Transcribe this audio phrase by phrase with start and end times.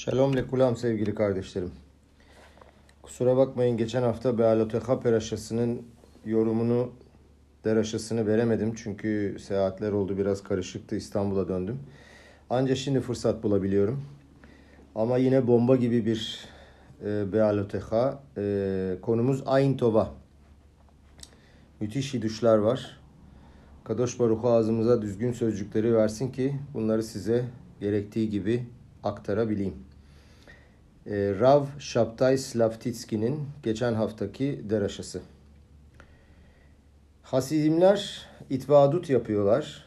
[0.00, 1.70] Shalom lekulam sevgili kardeşlerim.
[3.02, 5.82] Kusura bakmayın geçen hafta Bealoteha peraşasının
[6.24, 6.90] yorumunu
[7.64, 8.74] deraşasını veremedim.
[8.74, 11.78] Çünkü seyahatler oldu biraz karışıktı İstanbul'a döndüm.
[12.50, 14.02] Ancak şimdi fırsat bulabiliyorum.
[14.94, 16.48] Ama yine bomba gibi bir
[17.04, 18.22] e, Bealoteha.
[18.36, 20.14] E, konumuz Ayn Tova.
[21.80, 23.00] Müthiş idüşler var.
[23.84, 27.44] Kadosh Baruch ağzımıza düzgün sözcükleri versin ki bunları size
[27.80, 28.66] gerektiği gibi
[29.02, 29.89] aktarabileyim.
[31.06, 35.20] Ee, Rav Şaptay Slavtitski'nin geçen haftaki deraşası.
[37.22, 39.84] Hasidimler itvadut yapıyorlar.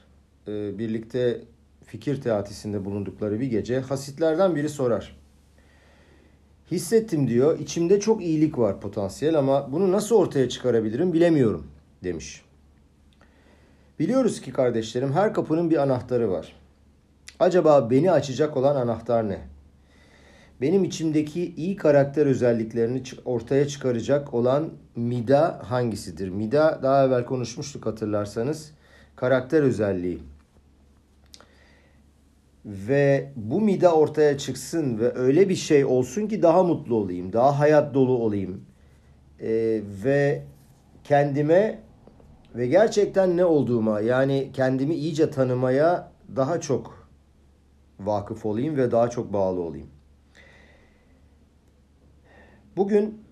[0.48, 1.42] Ee, birlikte
[1.86, 5.18] fikir teatisinde bulundukları bir gece hasitlerden biri sorar.
[6.72, 11.68] Hissettim diyor, içimde çok iyilik var potansiyel ama bunu nasıl ortaya çıkarabilirim bilemiyorum
[12.04, 12.42] demiş.
[14.00, 16.56] Biliyoruz ki kardeşlerim her kapının bir anahtarı var.
[17.40, 19.53] Acaba beni açacak olan anahtar ne?
[20.64, 26.30] Benim içimdeki iyi karakter özelliklerini ortaya çıkaracak olan mida hangisidir?
[26.30, 28.72] Mida daha evvel konuşmuştuk hatırlarsanız.
[29.16, 30.20] Karakter özelliği.
[32.66, 37.60] Ve bu mida ortaya çıksın ve öyle bir şey olsun ki daha mutlu olayım, daha
[37.60, 38.66] hayat dolu olayım.
[39.40, 40.44] Ee, ve
[41.04, 41.80] kendime
[42.56, 47.08] ve gerçekten ne olduğuma yani kendimi iyice tanımaya daha çok
[48.00, 49.93] vakıf olayım ve daha çok bağlı olayım.
[52.78, 53.24] Bugün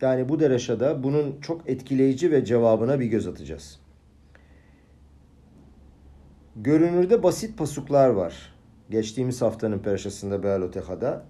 [0.00, 3.80] yani bu deraşada bunun çok etkileyici ve cevabına bir göz atacağız.
[6.56, 8.54] Görünürde basit pasuklar var.
[8.90, 11.24] Geçtiğimiz haftanın peraşasında Bealoteha'da.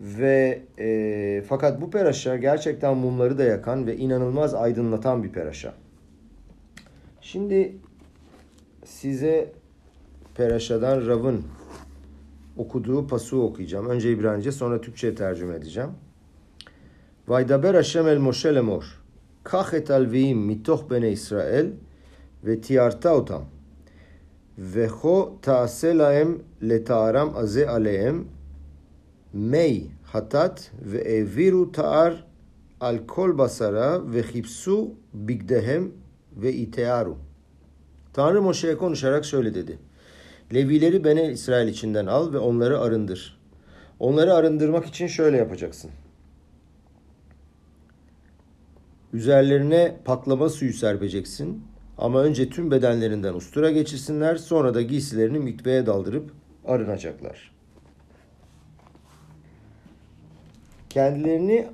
[0.00, 5.74] Ve e, fakat bu peraşa gerçekten mumları da yakan ve inanılmaz aydınlatan bir peraşa.
[7.20, 7.76] Şimdi
[8.84, 9.52] size
[10.34, 11.44] peraşadan Rav'ın
[12.56, 13.88] okuduğu pasuğu okuyacağım.
[13.88, 15.90] Önce İbranice sonra Türkçe tercüme edeceğim.
[18.54, 18.84] Lemor.
[19.44, 21.66] Kach et alviim mitoch bene İsrael
[22.44, 23.44] ve tiyarta otam.
[24.58, 28.24] Ve ho taase lahem letaaram aze alehem
[29.32, 32.26] mey hatat ve eviru taar
[32.80, 35.92] al kol basara ve hipsu bigdehem
[36.36, 37.16] ve itearu.
[38.12, 39.78] Tanrı Moşe'ye konuşarak şöyle dedi.
[40.54, 43.40] Levileri Bene İsrail içinden al ve onları arındır.
[43.98, 45.90] Onları arındırmak için şöyle yapacaksın.
[49.14, 51.64] Üzerlerine patlama suyu serpeceksin.
[51.98, 54.36] Ama önce tüm bedenlerinden ustura geçirsinler.
[54.36, 56.30] Sonra da giysilerini mikveye daldırıp
[56.64, 57.54] arınacaklar.
[60.90, 61.66] Kendilerini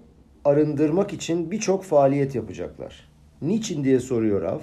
[0.44, 3.08] arındırmak için birçok faaliyet yapacaklar.
[3.42, 4.60] Niçin diye soruyor Rav.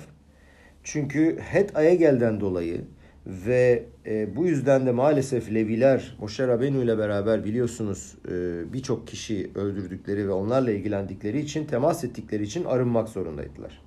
[0.83, 2.81] Çünkü Het Ayegel'den dolayı
[3.27, 8.33] ve e, bu yüzden de maalesef Leviler Moshe Rabenu ile beraber biliyorsunuz e,
[8.73, 13.81] birçok kişi öldürdükleri ve onlarla ilgilendikleri için temas ettikleri için arınmak zorundaydılar.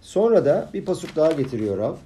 [0.00, 1.96] Sonra da bir pasuk daha getiriyor Rav.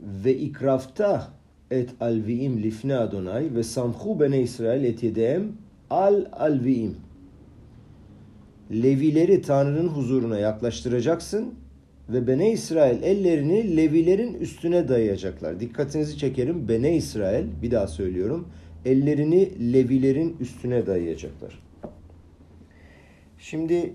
[0.00, 1.28] Ve ikrafta
[1.70, 5.52] et alviim lifne Adonai ve samhu bene İsrail et yedem
[5.90, 6.96] al alviim.
[8.72, 11.54] Levileri Tanrı'nın huzuruna yaklaştıracaksın
[12.08, 15.60] ve Bene İsrail ellerini Levilerin üstüne dayayacaklar.
[15.60, 16.68] Dikkatinizi çekerim.
[16.68, 18.48] Bene İsrail bir daha söylüyorum.
[18.84, 21.62] Ellerini Levilerin üstüne dayayacaklar.
[23.38, 23.94] Şimdi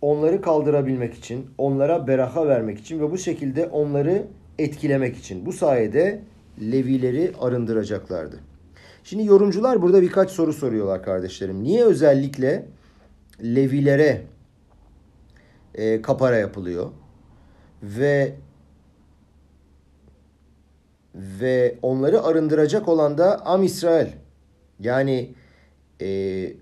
[0.00, 4.26] onları kaldırabilmek için, onlara beraha vermek için ve bu şekilde onları
[4.58, 6.20] etkilemek için bu sayede
[6.60, 8.36] Levileri arındıracaklardı.
[9.04, 11.62] Şimdi yorumcular burada birkaç soru soruyorlar kardeşlerim.
[11.62, 12.66] Niye özellikle
[13.42, 14.22] Levilere
[15.74, 16.90] e, kapara yapılıyor
[17.82, 18.34] ve
[21.14, 24.08] ve onları arındıracak olan da Am İsrail.
[24.80, 25.34] Yani
[26.00, 26.52] e,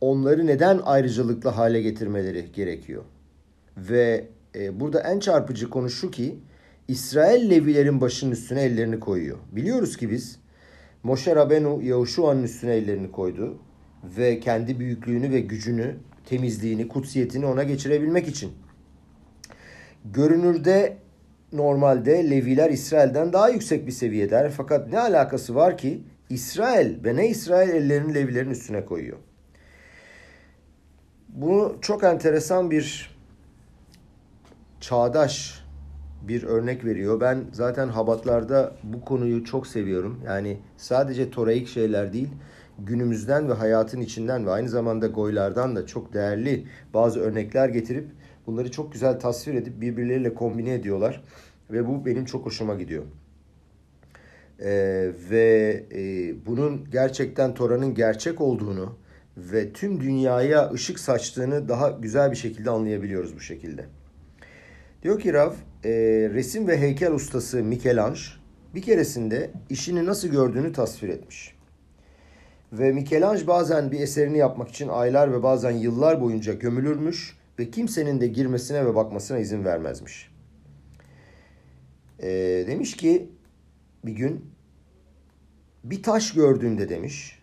[0.00, 3.04] onları neden ayrıcalıklı hale getirmeleri gerekiyor.
[3.76, 6.38] Ve e, burada en çarpıcı konu şu ki
[6.88, 9.38] İsrail Levilerin başının üstüne ellerini koyuyor.
[9.52, 10.38] Biliyoruz ki biz
[11.02, 13.58] Moshe Rabenu Yahuşua'nın üstüne ellerini koydu
[14.04, 15.96] ve kendi büyüklüğünü ve gücünü
[16.30, 18.52] temizliğini, kutsiyetini ona geçirebilmek için.
[20.04, 20.96] Görünürde
[21.52, 24.50] normalde Leviler İsrail'den daha yüksek bir seviyedeler.
[24.50, 29.18] Fakat ne alakası var ki İsrail ve ne İsrail ellerini Levilerin üstüne koyuyor.
[31.28, 33.16] Bu çok enteresan bir
[34.80, 35.64] çağdaş
[36.22, 37.20] bir örnek veriyor.
[37.20, 40.20] Ben zaten Habatlarda bu konuyu çok seviyorum.
[40.26, 42.28] Yani sadece toraik şeyler değil,
[42.78, 48.08] günümüzden ve hayatın içinden ve aynı zamanda goylardan da çok değerli bazı örnekler getirip
[48.46, 51.24] bunları çok güzel tasvir edip birbirleriyle kombine ediyorlar.
[51.70, 53.04] Ve bu benim çok hoşuma gidiyor.
[54.60, 56.00] Ee, ve e,
[56.46, 58.96] bunun gerçekten Tora'nın gerçek olduğunu
[59.36, 63.84] ve tüm dünyaya ışık saçtığını daha güzel bir şekilde anlayabiliyoruz bu şekilde.
[65.02, 65.52] Diyor ki Rav,
[65.84, 65.90] e,
[66.34, 68.40] resim ve heykel ustası Michelangelo
[68.74, 71.59] bir keresinde işini nasıl gördüğünü tasvir etmiş.
[72.72, 78.20] Ve Michelangelo bazen bir eserini yapmak için aylar ve bazen yıllar boyunca gömülürmüş ve kimsenin
[78.20, 80.30] de girmesine ve bakmasına izin vermezmiş.
[82.22, 82.28] E,
[82.66, 83.30] demiş ki
[84.04, 84.44] bir gün
[85.84, 87.38] bir taş gördüğümde demiş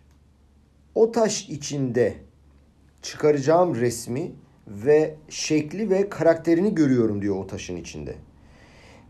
[0.94, 2.14] o taş içinde
[3.02, 4.32] çıkaracağım resmi
[4.66, 8.14] ve şekli ve karakterini görüyorum diyor o taşın içinde.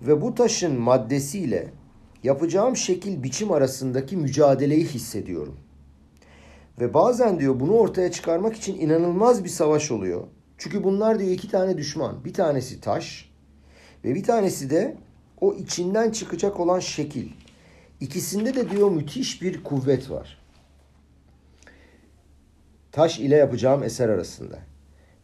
[0.03, 1.73] Ve bu taşın maddesiyle
[2.23, 5.57] yapacağım şekil biçim arasındaki mücadeleyi hissediyorum.
[6.81, 10.27] Ve bazen diyor bunu ortaya çıkarmak için inanılmaz bir savaş oluyor.
[10.59, 12.25] Çünkü bunlar diyor iki tane düşman.
[12.25, 13.31] Bir tanesi taş
[14.05, 14.97] ve bir tanesi de
[15.41, 17.29] o içinden çıkacak olan şekil.
[18.01, 20.39] İkisinde de diyor müthiş bir kuvvet var.
[22.93, 24.59] Taş ile yapacağım eser arasında.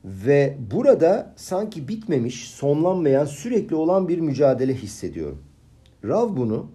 [0.05, 5.43] Ve burada sanki bitmemiş, sonlanmayan, sürekli olan bir mücadele hissediyorum.
[6.05, 6.71] Rav bunu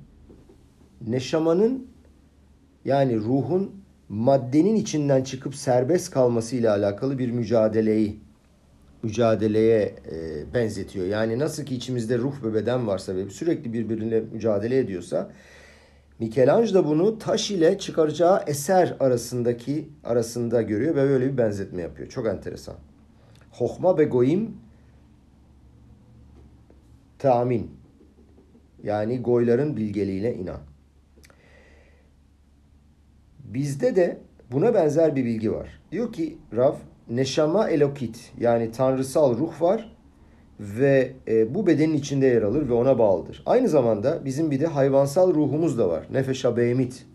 [1.08, 1.88] neşamanın
[2.86, 3.79] yani ruhun
[4.10, 8.20] maddenin içinden çıkıp serbest kalması ile alakalı bir mücadeleyi
[9.04, 11.06] mücadeleye e, benzetiyor.
[11.06, 15.32] Yani nasıl ki içimizde ruh ve beden varsa ve sürekli birbiriyle mücadele ediyorsa
[16.20, 22.10] Michelangelo da bunu taş ile çıkaracağı eser arasındaki arasında görüyor ve böyle bir benzetme yapıyor.
[22.10, 22.76] Çok enteresan.
[23.52, 24.58] Hokma ve goyim
[27.20, 27.72] tamin.
[28.84, 30.69] Yani goyların bilgeliğine inan.
[33.50, 34.18] Bizde de
[34.52, 35.80] buna benzer bir bilgi var.
[35.92, 36.76] Diyor ki Rav,
[37.10, 39.96] neşama elokit yani tanrısal ruh var
[40.60, 43.44] ve e, bu bedenin içinde yer alır ve ona bağlıdır.
[43.46, 46.08] Aynı zamanda bizim bir de hayvansal ruhumuz da var.
[46.12, 47.06] Nefeşa beymit.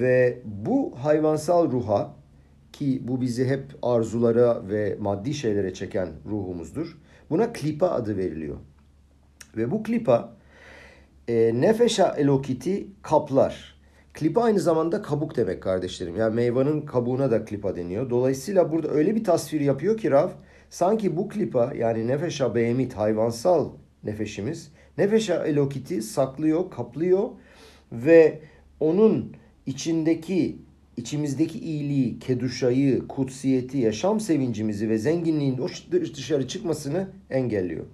[0.00, 2.14] Ve bu hayvansal ruha
[2.72, 6.98] ki bu bizi hep arzulara ve maddi şeylere çeken ruhumuzdur.
[7.30, 8.56] Buna klipa adı veriliyor.
[9.56, 10.32] Ve bu klipa
[11.28, 13.75] e, nefeşa elokiti kaplar.
[14.16, 16.16] Klipa aynı zamanda kabuk demek kardeşlerim.
[16.16, 18.10] Yani meyvanın kabuğuna da klipa deniyor.
[18.10, 20.28] Dolayısıyla burada öyle bir tasvir yapıyor ki Rav
[20.70, 23.70] Sanki bu klipa yani nefeşa behemit hayvansal
[24.04, 27.28] nefeşimiz nefeşa elokiti saklıyor, kaplıyor
[27.92, 28.40] ve
[28.80, 29.36] onun
[29.66, 30.58] içindeki
[30.96, 35.60] içimizdeki iyiliği, keduşayı, kutsiyeti, yaşam sevincimizi ve zenginliğin
[35.92, 37.84] dışarı çıkmasını engelliyor.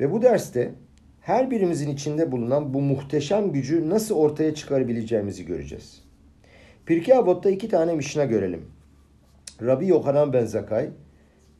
[0.00, 0.74] Ve bu derste
[1.26, 6.02] her birimizin içinde bulunan bu muhteşem gücü nasıl ortaya çıkarabileceğimizi göreceğiz.
[6.86, 8.64] Pirkei Avot'ta iki tane mişna görelim.
[9.62, 10.88] Rabbi Yohanan ben Zakay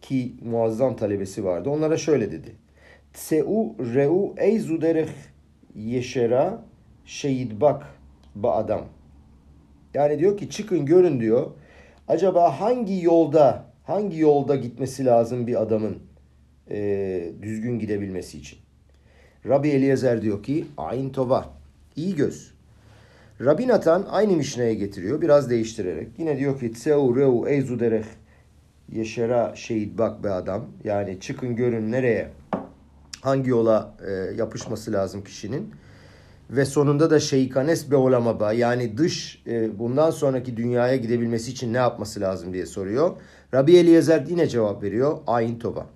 [0.03, 1.71] ki muazzam talebesi vardı.
[1.71, 2.53] Onlara şöyle dedi.
[3.15, 5.13] Tseu reu eyzu derech
[5.75, 6.63] yeşera
[7.05, 7.87] şehidbak
[8.35, 8.85] ba adam.
[9.95, 11.51] Yani diyor ki çıkın görün diyor.
[12.09, 15.99] Acaba hangi yolda hangi yolda gitmesi lazım bir adamın
[16.71, 18.66] e, düzgün gidebilmesi için?
[19.49, 21.49] Rabbi Eliezer diyor ki ayn tova
[21.97, 22.53] iyi göz.
[23.41, 26.09] Rabbi Nathan aynı mişneye getiriyor biraz değiştirerek.
[26.19, 28.07] Yine diyor ki tseu reu eyzu derech
[28.93, 30.65] yeşera şehit bak be adam.
[30.85, 32.31] Yani çıkın görün nereye
[33.21, 35.71] hangi yola e, yapışması lazım kişinin.
[36.51, 41.77] Ve sonunda da şeykanes be olamaba yani dış e, bundan sonraki dünyaya gidebilmesi için ne
[41.77, 43.17] yapması lazım diye soruyor.
[43.55, 45.19] Rabbi Eliezer yine cevap veriyor.
[45.27, 45.87] Ayin toba.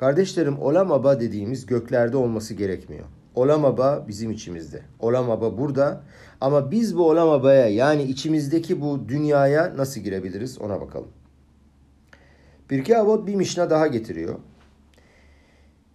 [0.00, 3.04] Kardeşlerim olamaba dediğimiz göklerde olması gerekmiyor.
[3.34, 4.82] Olamaba bizim içimizde.
[4.98, 6.02] Olamaba burada.
[6.40, 11.08] Ama biz bu olamabaya yani içimizdeki bu dünyaya nasıl girebiliriz ona bakalım.
[12.68, 14.38] Pirkei Avot bir mişna daha getiriyor.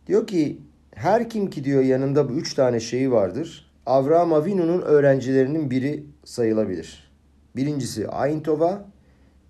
[0.08, 0.62] Diyor ki
[0.96, 3.72] her kim ki diyor yanında bu üç tane şeyi vardır.
[3.86, 7.12] Avraham Avinu'nun öğrencilerinin biri sayılabilir.
[7.56, 8.86] Birincisi Ayn Tova,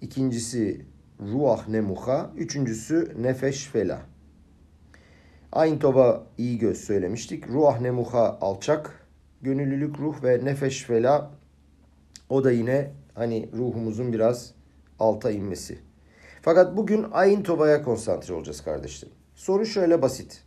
[0.02, 0.86] ikincisi
[1.32, 4.15] Ruah Nemuha, üçüncüsü Nefeş Fela.
[5.56, 7.50] Ayn Tova iyi göz söylemiştik.
[7.50, 9.08] Ruah Nemuha alçak,
[9.42, 11.32] gönüllülük ruh ve Nefeş Fela
[12.30, 14.54] o da yine hani ruhumuzun biraz
[15.00, 15.80] alta inmesi.
[16.42, 19.16] Fakat bugün Ayn Toba'ya konsantre olacağız kardeşlerim.
[19.36, 20.44] Soru şöyle basit.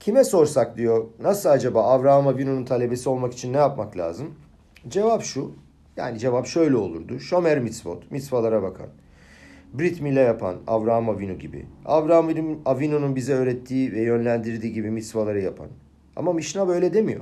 [0.00, 4.34] Kime sorsak diyor nasıl acaba Avraham Avinu'nun talebesi olmak için ne yapmak lazım?
[4.88, 5.52] Cevap şu.
[5.96, 7.20] Yani cevap şöyle olurdu.
[7.20, 8.88] Şomer mitzvot, mitzvalara bakan.
[9.72, 11.66] Brit mile yapan Avraham Avinu gibi.
[11.84, 12.28] Avraham
[12.64, 15.68] Avinu'nun bize öğrettiği ve yönlendirdiği gibi mitzvaları yapan.
[16.16, 17.20] Ama Mishnah böyle demiyor.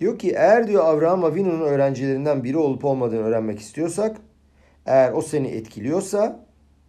[0.00, 4.16] Diyor ki eğer diyor Avraham Avinu'nun öğrencilerinden biri olup olmadığını öğrenmek istiyorsak
[4.86, 6.44] eğer o seni etkiliyorsa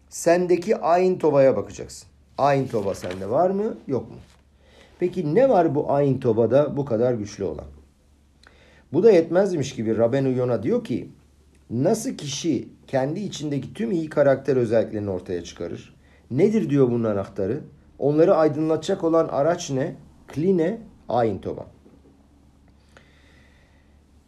[0.10, 2.10] sendeki ayin tovaya bakacaksın.
[2.38, 4.16] Ayin tova sende var mı yok mu?
[5.00, 7.66] Peki ne var bu Ayin Toba'da bu kadar güçlü olan?
[8.94, 11.10] Bu da yetmezmiş gibi Rabenu Yona diyor ki
[11.70, 15.96] nasıl kişi kendi içindeki tüm iyi karakter özelliklerini ortaya çıkarır?
[16.32, 17.62] Nedir diyor bunun anahtarı?
[18.00, 19.96] Onları aydınlatacak olan araç ne?
[20.28, 21.68] Kline Ayin Toba.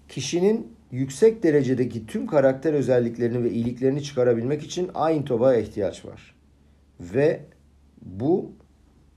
[0.08, 6.36] Kişinin yüksek derecedeki tüm karakter özelliklerini ve iyiliklerini çıkarabilmek için Ayin Toba'ya ihtiyaç var.
[7.00, 7.40] Ve
[8.02, 8.52] bu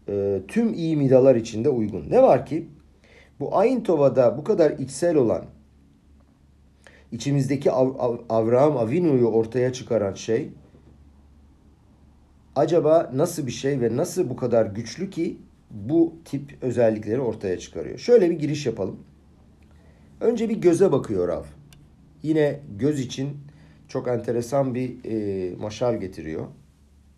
[0.08, 2.10] e, tüm iyi midalar içinde uygun.
[2.10, 2.68] Ne var ki
[3.40, 5.44] bu Ayin Tova'da bu kadar içsel olan
[7.14, 10.48] içimizdeki Av Av Avraham Avinu'yu ortaya çıkaran şey
[12.56, 15.36] acaba nasıl bir şey ve nasıl bu kadar güçlü ki
[15.70, 17.98] bu tip özellikleri ortaya çıkarıyor.
[17.98, 18.96] Şöyle bir giriş yapalım.
[20.20, 21.44] Önce bir göze bakıyor Rav.
[22.22, 23.36] Yine göz için
[23.88, 26.46] çok enteresan bir e, maşal getiriyor.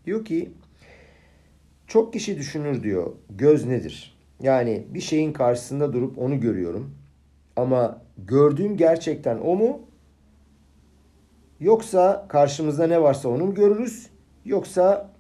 [0.04, 0.50] Diyor ki
[1.86, 4.16] çok kişi düşünür diyor göz nedir?
[4.42, 6.94] Yani bir şeyin karşısında durup onu görüyorum.
[7.56, 9.80] Ama gördüğüm gerçekten o mu?
[11.60, 14.10] Yoksa karşımızda ne varsa onu mu görürüz?
[14.44, 15.10] Yoksa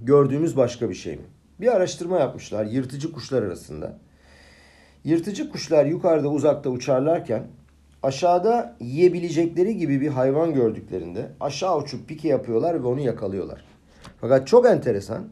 [0.00, 1.22] gördüğümüz başka bir şey mi?
[1.60, 3.98] Bir araştırma yapmışlar yırtıcı kuşlar arasında.
[5.04, 7.46] Yırtıcı kuşlar yukarıda uzakta uçarlarken
[8.02, 13.64] aşağıda yiyebilecekleri gibi bir hayvan gördüklerinde aşağı uçup pike yapıyorlar ve onu yakalıyorlar.
[14.20, 15.28] Fakat çok enteresan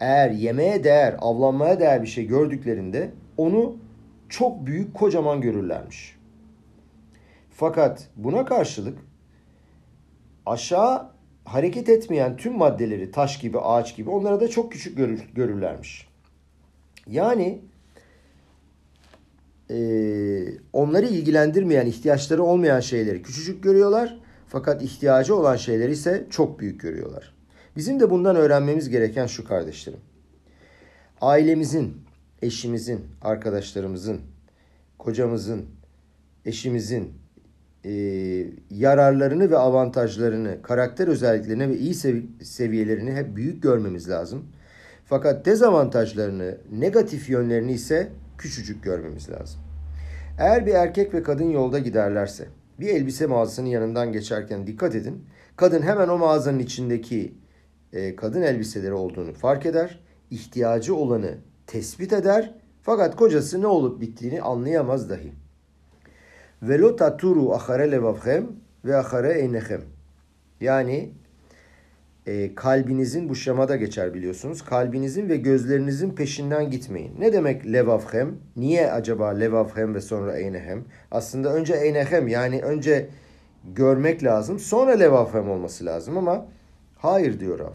[0.00, 3.76] eğer yemeğe değer, avlanmaya değer bir şey gördüklerinde onu
[4.28, 6.16] çok büyük, kocaman görürlermiş.
[7.50, 8.98] Fakat buna karşılık
[10.46, 11.10] aşağı
[11.44, 16.08] hareket etmeyen tüm maddeleri taş gibi, ağaç gibi onlara da çok küçük görür, görürlermiş.
[17.06, 17.60] Yani
[19.70, 19.78] e,
[20.72, 24.20] onları ilgilendirmeyen, ihtiyaçları olmayan şeyleri küçücük görüyorlar.
[24.48, 27.34] Fakat ihtiyacı olan şeyleri ise çok büyük görüyorlar.
[27.76, 30.00] Bizim de bundan öğrenmemiz gereken şu kardeşlerim.
[31.20, 31.96] Ailemizin,
[32.42, 34.20] eşimizin, arkadaşlarımızın,
[34.98, 35.66] kocamızın,
[36.44, 37.12] eşimizin
[37.86, 37.92] e,
[38.70, 44.44] yararlarını ve avantajlarını, karakter özelliklerini ve iyi sevi- seviyelerini hep büyük görmemiz lazım.
[45.04, 49.60] Fakat dezavantajlarını, negatif yönlerini ise küçücük görmemiz lazım.
[50.38, 52.48] Eğer bir erkek ve kadın yolda giderlerse,
[52.80, 55.24] bir elbise mağazasının yanından geçerken dikkat edin.
[55.56, 57.34] Kadın hemen o mağazanın içindeki
[57.92, 60.00] e, kadın elbiseleri olduğunu fark eder,
[60.30, 61.34] ihtiyacı olanı
[61.66, 65.45] tespit eder fakat kocası ne olup bittiğini anlayamaz dahi.
[66.62, 68.46] Velo taturu ahare levavhem
[68.84, 69.82] ve ahare eynehem.
[70.60, 71.10] Yani
[72.26, 74.64] e, kalbinizin bu şemada geçer biliyorsunuz.
[74.64, 77.20] Kalbinizin ve gözlerinizin peşinden gitmeyin.
[77.20, 78.34] Ne demek levavhem?
[78.56, 80.84] Niye acaba levavhem ve sonra eynehem?
[81.10, 83.08] Aslında önce eynehem yani önce
[83.74, 86.46] görmek lazım sonra levavhem olması lazım ama
[86.98, 87.74] hayır diyor Rav.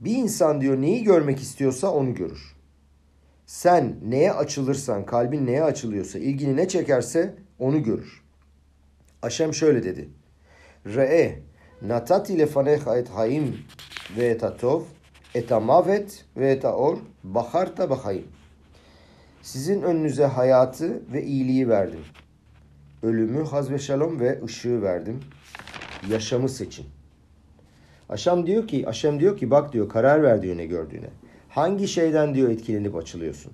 [0.00, 2.56] Bir insan diyor neyi görmek istiyorsa onu görür.
[3.46, 8.22] Sen neye açılırsan, kalbin neye açılıyorsa, ilgini ne çekerse onu görür.
[9.22, 10.08] Aşem şöyle dedi.
[10.86, 11.38] Re'e
[11.82, 13.58] natati lefanecha et hayim
[14.16, 14.82] ve et atov
[15.34, 18.26] et amavet ve et aor baharta bahayim.
[19.42, 22.00] Sizin önünüze hayatı ve iyiliği verdim.
[23.02, 25.20] Ölümü, haz ve şalom ve ışığı verdim.
[26.10, 26.86] Yaşamı seçin.
[28.08, 31.10] Aşam diyor ki, Aşem diyor ki bak diyor karar ver gördüğüne.
[31.48, 33.52] Hangi şeyden diyor etkilenip açılıyorsun?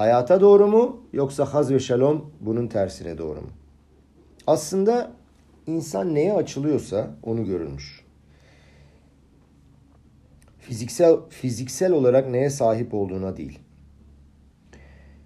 [0.00, 3.48] Hayata doğru mu yoksa haz ve şalom bunun tersine doğru mu?
[4.46, 5.12] Aslında
[5.66, 8.04] insan neye açılıyorsa onu görülmüş.
[10.58, 13.58] Fiziksel fiziksel olarak neye sahip olduğuna değil.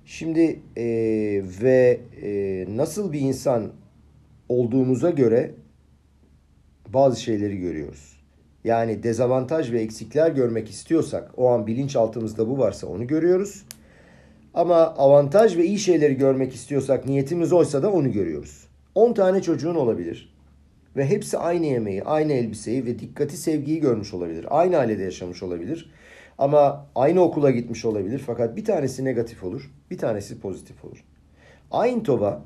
[0.04, 0.84] Şimdi e,
[1.62, 3.72] ve e, nasıl bir insan
[4.48, 5.54] olduğumuza göre
[6.88, 8.20] bazı şeyleri görüyoruz.
[8.64, 13.64] Yani dezavantaj ve eksikler görmek istiyorsak o an bilinçaltımızda bu varsa onu görüyoruz.
[14.54, 18.66] Ama avantaj ve iyi şeyleri görmek istiyorsak niyetimiz oysa da onu görüyoruz.
[18.94, 20.34] 10 tane çocuğun olabilir.
[20.96, 24.46] Ve hepsi aynı yemeği, aynı elbiseyi ve dikkati, sevgiyi görmüş olabilir.
[24.50, 25.90] Aynı ailede yaşamış olabilir.
[26.38, 28.18] Ama aynı okula gitmiş olabilir.
[28.26, 31.04] Fakat bir tanesi negatif olur, bir tanesi pozitif olur.
[31.70, 32.42] Ayn Tova,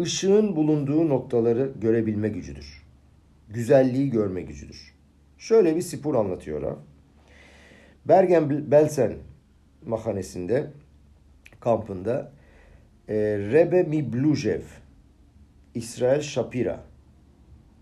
[0.00, 2.82] ışığın bulunduğu noktaları görebilme gücüdür.
[3.48, 4.94] Güzelliği görme gücüdür.
[5.38, 6.76] Şöyle bir spor anlatıyor ha.
[8.04, 9.12] Bergen-Belsen
[9.86, 10.70] mahanesinde,
[11.62, 12.32] kampında
[13.08, 14.62] e, Rebe Miblujev,
[15.74, 16.80] İsrail Shapira,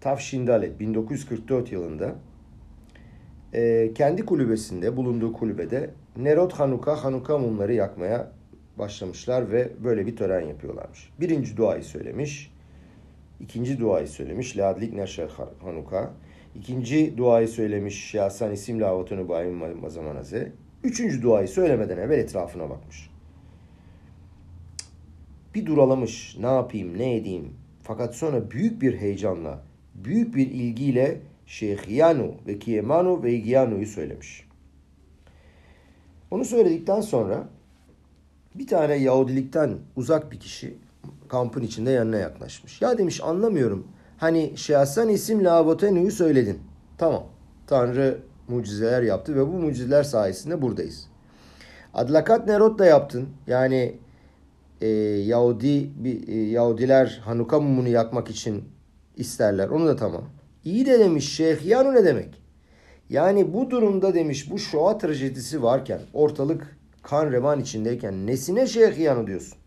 [0.00, 2.14] Tavşindalet 1944 yılında
[3.54, 8.32] e, kendi kulübesinde, bulunduğu kulübede Nerot Hanuka, Hanuka mumları yakmaya
[8.78, 11.10] başlamışlar ve böyle bir tören yapıyorlarmış.
[11.20, 12.52] Birinci duayı söylemiş,
[13.40, 15.30] ikinci duayı söylemiş, Leadlik Neşer
[15.62, 16.10] Hanuka.
[16.54, 20.52] İkinci duayı söylemiş, Yasan isim lavatını bayim mazamanaze.
[20.84, 23.09] Üçüncü duayı söylemeden evvel etrafına bakmış.
[25.54, 26.36] Bir duralamış.
[26.40, 27.54] Ne yapayım, ne edeyim?
[27.82, 29.62] Fakat sonra büyük bir heyecanla,
[29.94, 34.48] büyük bir ilgiyle Şeyhiyanu ve Kiyemanu ve Igiyanu'yu söylemiş.
[36.30, 37.48] Onu söyledikten sonra
[38.54, 40.74] bir tane Yahudilikten uzak bir kişi
[41.28, 42.82] kampın içinde yanına yaklaşmış.
[42.82, 43.86] Ya demiş anlamıyorum.
[44.18, 46.58] Hani Şehasan isim Labotenu'yu söyledin.
[46.98, 47.24] Tamam.
[47.66, 51.06] Tanrı mucizeler yaptı ve bu mucizeler sayesinde buradayız.
[51.94, 53.28] Adlakat Nerot da yaptın.
[53.46, 53.94] Yani
[54.80, 55.90] e, Yahudi
[56.28, 58.64] e, Yahudiler Hanuka mumunu yakmak için
[59.16, 59.68] isterler.
[59.68, 60.24] Onu da tamam.
[60.64, 62.42] İyi de demiş Şeyh Yanu ne demek?
[63.10, 69.26] Yani bu durumda demiş bu Shoah trajedisi varken ortalık kan revan içindeyken nesine Şeyh Yanu
[69.26, 69.58] diyorsun?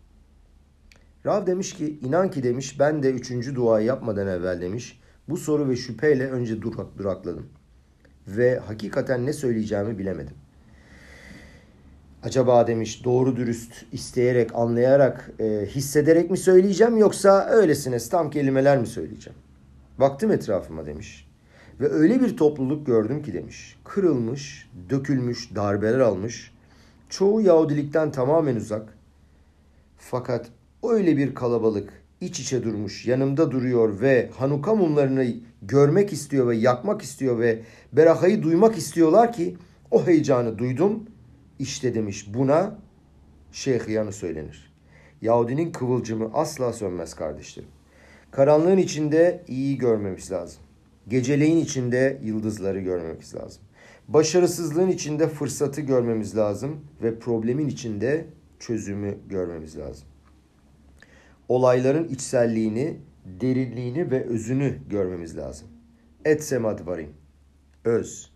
[1.26, 5.68] Rav demiş ki inan ki demiş ben de üçüncü duayı yapmadan evvel demiş bu soru
[5.68, 7.46] ve şüpheyle önce durak, durakladım.
[8.28, 10.34] Ve hakikaten ne söyleyeceğimi bilemedim.
[12.24, 18.86] Acaba demiş doğru dürüst isteyerek, anlayarak, e, hissederek mi söyleyeceğim yoksa öylesine tam kelimeler mi
[18.86, 19.38] söyleyeceğim?
[19.98, 21.28] Baktım etrafıma demiş.
[21.80, 23.76] Ve öyle bir topluluk gördüm ki demiş.
[23.84, 26.52] Kırılmış, dökülmüş, darbeler almış.
[27.08, 28.98] Çoğu Yahudilikten tamamen uzak.
[29.98, 30.46] Fakat
[30.82, 35.26] öyle bir kalabalık iç içe durmuş, yanımda duruyor ve Hanuka mumlarını
[35.62, 37.62] görmek istiyor ve yakmak istiyor ve
[37.92, 39.56] Beraha'yı duymak istiyorlar ki
[39.90, 41.04] o heyecanı duydum.
[41.58, 42.78] İşte demiş buna
[43.54, 44.72] Şeyhiyanı söylenir.
[45.22, 47.68] Yahudinin kıvılcımı asla sönmez kardeşlerim.
[48.30, 50.62] Karanlığın içinde iyi görmemiz lazım.
[51.08, 53.62] Geceleyin içinde yıldızları görmemiz lazım.
[54.08, 58.26] Başarısızlığın içinde fırsatı görmemiz lazım ve problemin içinde
[58.58, 60.08] çözümü görmemiz lazım.
[61.48, 62.96] Olayların içselliğini,
[63.40, 65.68] derinliğini ve özünü görmemiz lazım.
[66.24, 67.10] Etsemad varim.
[67.84, 68.33] Öz.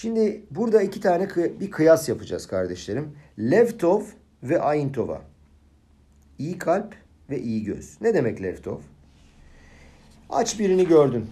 [0.00, 1.28] Şimdi burada iki tane
[1.60, 3.16] bir kıyas yapacağız kardeşlerim.
[3.38, 4.02] Levtov
[4.42, 5.22] ve Ayintova.
[6.38, 6.94] İyi kalp
[7.30, 8.00] ve iyi göz.
[8.00, 8.78] Ne demek Levtov?
[10.30, 11.26] Aç birini gördün.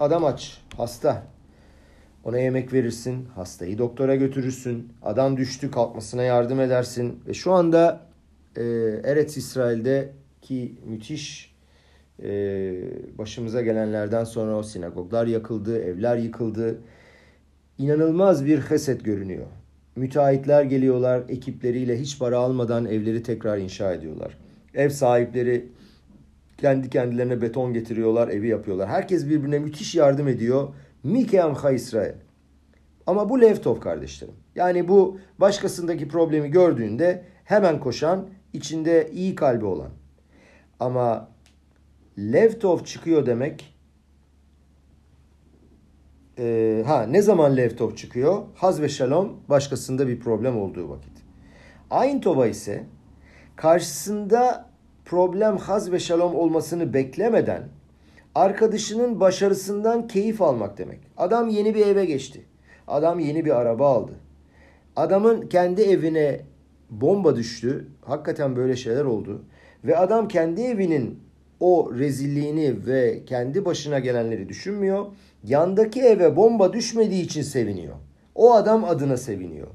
[0.00, 1.22] Adam aç, hasta.
[2.24, 4.92] Ona yemek verirsin, hastayı doktora götürürsün.
[5.02, 7.20] Adam düştü, kalkmasına yardım edersin.
[7.26, 8.06] Ve şu anda
[8.56, 8.62] e,
[9.04, 11.54] Eretz İsrail'de ki müthiş
[12.22, 12.28] e,
[13.18, 16.78] başımıza gelenlerden sonra o sinagoglar yakıldı, evler yıkıldı.
[17.82, 19.46] İnanılmaz bir heset görünüyor.
[19.96, 24.38] Müteahhitler geliyorlar ekipleriyle hiç para almadan evleri tekrar inşa ediyorlar.
[24.74, 25.68] Ev sahipleri
[26.58, 28.88] kendi kendilerine beton getiriyorlar, evi yapıyorlar.
[28.88, 30.68] Herkes birbirine müthiş yardım ediyor.
[31.02, 32.12] Mike amha İsrail.
[33.06, 34.34] Ama bu Levtov kardeşlerim.
[34.54, 39.90] Yani bu başkasındaki problemi gördüğünde hemen koşan, içinde iyi kalbi olan.
[40.80, 41.28] Ama
[42.18, 43.71] Levtov çıkıyor demek
[46.38, 48.42] e, ha ne zaman Levtov çıkıyor?
[48.54, 51.12] Haz ve Shalom başkasında bir problem olduğu vakit.
[51.90, 52.84] Ayntova ise
[53.56, 54.70] karşısında
[55.04, 57.68] problem haz ve şalom olmasını beklemeden
[58.34, 61.00] arkadaşının başarısından keyif almak demek.
[61.16, 62.44] Adam yeni bir eve geçti.
[62.88, 64.12] Adam yeni bir araba aldı.
[64.96, 66.40] Adamın kendi evine
[66.90, 67.88] bomba düştü.
[68.00, 69.44] Hakikaten böyle şeyler oldu.
[69.84, 71.20] Ve adam kendi evinin
[71.62, 75.06] o rezilliğini ve kendi başına gelenleri düşünmüyor.
[75.44, 77.94] Yandaki eve bomba düşmediği için seviniyor.
[78.34, 79.66] O adam adına seviniyor.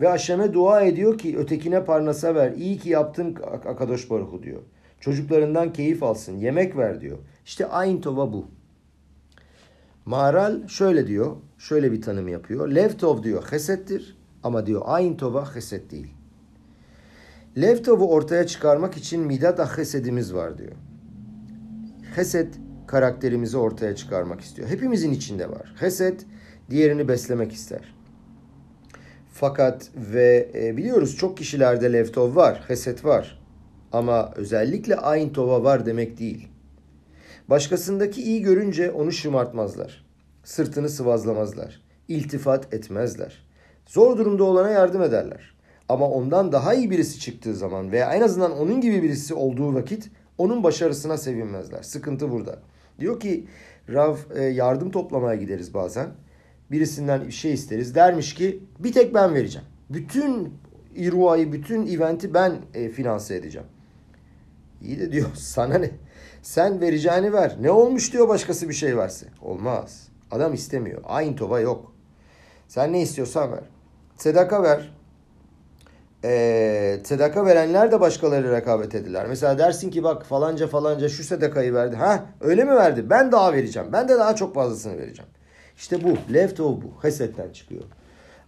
[0.00, 2.52] Ve Aşem'e dua ediyor ki ötekine parnasa ver.
[2.52, 4.62] İyi ki yaptın Akadosh Baruhu diyor.
[5.00, 6.36] Çocuklarından keyif alsın.
[6.36, 7.18] Yemek ver diyor.
[7.44, 8.46] İşte Ayntova bu.
[10.04, 11.36] Maral şöyle diyor.
[11.58, 12.68] Şöyle bir tanım yapıyor.
[12.68, 14.16] Levtov diyor hesettir.
[14.42, 16.14] Ama diyor Ayntova heset değil.
[17.56, 20.72] Levtov'u ortaya çıkarmak için midat hesedimiz var diyor.
[22.18, 22.54] Heset
[22.86, 24.68] karakterimizi ortaya çıkarmak istiyor.
[24.68, 25.74] Hepimizin içinde var.
[25.80, 26.26] Heset
[26.70, 27.94] diğerini beslemek ister.
[29.32, 33.40] Fakat ve e, biliyoruz çok kişilerde levtov var, heset var.
[33.92, 36.48] Ama özellikle ayin tova var demek değil.
[37.50, 40.04] Başkasındaki iyi görünce onu şımartmazlar.
[40.44, 41.82] Sırtını sıvazlamazlar.
[42.08, 43.46] İltifat etmezler.
[43.86, 45.54] Zor durumda olana yardım ederler.
[45.88, 50.10] Ama ondan daha iyi birisi çıktığı zaman veya en azından onun gibi birisi olduğu vakit
[50.38, 51.82] onun başarısına sevinmezler.
[51.82, 52.58] Sıkıntı burada.
[53.00, 53.46] Diyor ki
[53.88, 56.08] Rav e, yardım toplamaya gideriz bazen.
[56.70, 57.94] Birisinden bir şey isteriz.
[57.94, 59.66] Dermiş ki bir tek ben vereceğim.
[59.90, 60.54] Bütün
[60.96, 63.66] İrua'yı, bütün eventi ben e, finanse edeceğim.
[64.82, 65.90] İyi de diyor sana ne?
[66.42, 67.56] Sen vereceğini ver.
[67.60, 69.26] Ne olmuş diyor başkası bir şey verse.
[69.42, 70.08] Olmaz.
[70.30, 71.02] Adam istemiyor.
[71.04, 71.92] Aynı tova yok.
[72.68, 73.64] Sen ne istiyorsan ver.
[74.16, 74.97] Sedaka ver.
[76.24, 79.26] Ee, sedaka verenler de başkaları rekabet ediler.
[79.26, 81.96] Mesela dersin ki bak falanca falanca şu sedakayı verdi.
[81.96, 83.10] Ha öyle mi verdi?
[83.10, 83.88] Ben daha vereceğim.
[83.92, 85.30] Ben de daha çok fazlasını vereceğim.
[85.76, 86.32] İşte bu.
[86.34, 86.92] Leftov bu.
[87.02, 87.82] Hesetten çıkıyor.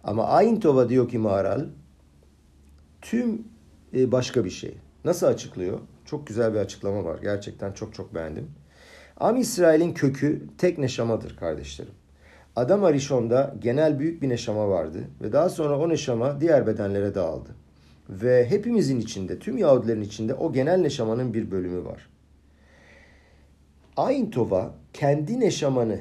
[0.03, 1.65] Ama Ayntova diyor ki Maral
[3.01, 3.47] tüm
[3.93, 4.77] e, başka bir şey.
[5.05, 5.79] Nasıl açıklıyor?
[6.05, 7.19] Çok güzel bir açıklama var.
[7.21, 8.51] Gerçekten çok çok beğendim.
[9.17, 11.93] Am İsrail'in kökü tek neşamadır kardeşlerim.
[12.55, 17.60] Adam Arishon'da genel büyük bir neşama vardı ve daha sonra o neşama diğer bedenlere dağıldı.
[18.11, 22.09] Ve hepimizin içinde, tüm Yahudilerin içinde o genel neşamanın bir bölümü var.
[23.97, 25.99] Ayn Tova kendi neşamanı,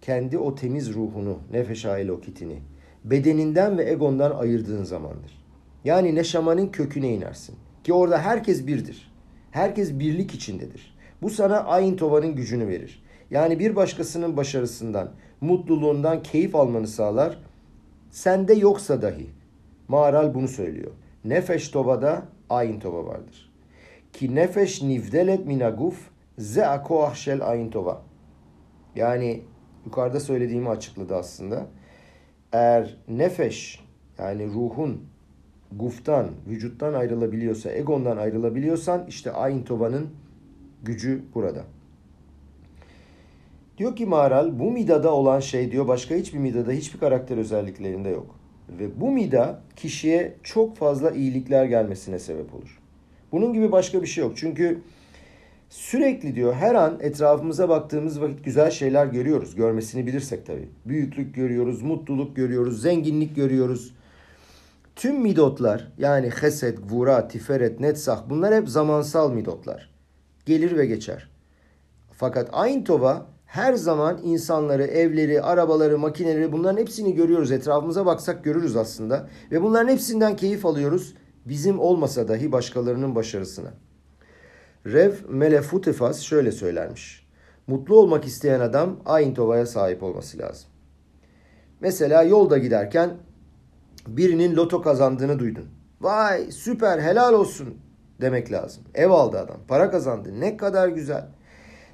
[0.00, 2.58] kendi o temiz ruhunu, nefeş okitini
[3.04, 5.44] bedeninden ve egondan ayırdığın zamandır.
[5.84, 7.56] Yani neşamanın köküne inersin.
[7.84, 9.12] Ki orada herkes birdir.
[9.50, 10.94] Herkes birlik içindedir.
[11.22, 13.02] Bu sana Ayn Tova'nın gücünü verir.
[13.30, 17.38] Yani bir başkasının başarısından, mutluluğundan keyif almanı sağlar.
[18.10, 19.26] Sende yoksa dahi.
[19.88, 20.92] Mağaral bunu söylüyor.
[21.24, 23.52] Nefeş Tova'da Ayn Tova vardır.
[24.12, 28.02] Ki nefeş nivdelet minaguf ze akoah shel Ayn Tova.
[28.96, 29.42] Yani
[29.84, 31.66] yukarıda söylediğimi açıkladı aslında.
[32.52, 33.84] Eğer nefeş
[34.18, 35.04] yani ruhun
[35.72, 40.10] guftan, vücuttan ayrılabiliyorsa, egondan ayrılabiliyorsan işte Ayn Tova'nın
[40.82, 41.64] gücü burada.
[43.78, 48.39] Diyor ki Maral bu midada olan şey diyor başka hiçbir midada hiçbir karakter özelliklerinde yok.
[48.78, 52.80] Ve bu mida kişiye çok fazla iyilikler gelmesine sebep olur.
[53.32, 54.32] Bunun gibi başka bir şey yok.
[54.36, 54.78] Çünkü
[55.70, 59.54] sürekli diyor her an etrafımıza baktığımız vakit güzel şeyler görüyoruz.
[59.54, 60.68] Görmesini bilirsek tabii.
[60.86, 63.94] Büyüklük görüyoruz, mutluluk görüyoruz, zenginlik görüyoruz.
[64.96, 69.90] Tüm midotlar yani hesed, vura, tiferet, netzah bunlar hep zamansal midotlar.
[70.46, 71.28] Gelir ve geçer.
[72.12, 77.52] Fakat Ayn Tova her zaman insanları, evleri, arabaları, makineleri bunların hepsini görüyoruz.
[77.52, 79.28] Etrafımıza baksak görürüz aslında.
[79.50, 81.14] Ve bunların hepsinden keyif alıyoruz.
[81.46, 83.72] Bizim olmasa dahi başkalarının başarısına.
[84.86, 87.26] Rev Melefutifas şöyle söylermiş.
[87.66, 90.70] Mutlu olmak isteyen adam Ayn Tova'ya sahip olması lazım.
[91.80, 93.10] Mesela yolda giderken
[94.06, 95.66] birinin loto kazandığını duydun.
[96.00, 97.74] Vay süper helal olsun
[98.20, 98.82] demek lazım.
[98.94, 100.40] Ev aldı adam, para kazandı.
[100.40, 101.28] Ne kadar güzel.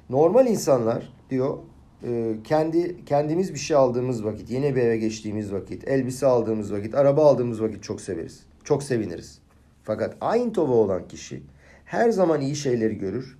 [0.09, 1.57] Normal insanlar diyor
[2.03, 6.95] e, kendi kendimiz bir şey aldığımız vakit, yeni bir eve geçtiğimiz vakit, elbise aldığımız vakit,
[6.95, 8.43] araba aldığımız vakit çok severiz.
[8.63, 9.39] Çok seviniriz.
[9.83, 11.43] Fakat aynı tova olan kişi
[11.85, 13.37] her zaman iyi şeyleri görür.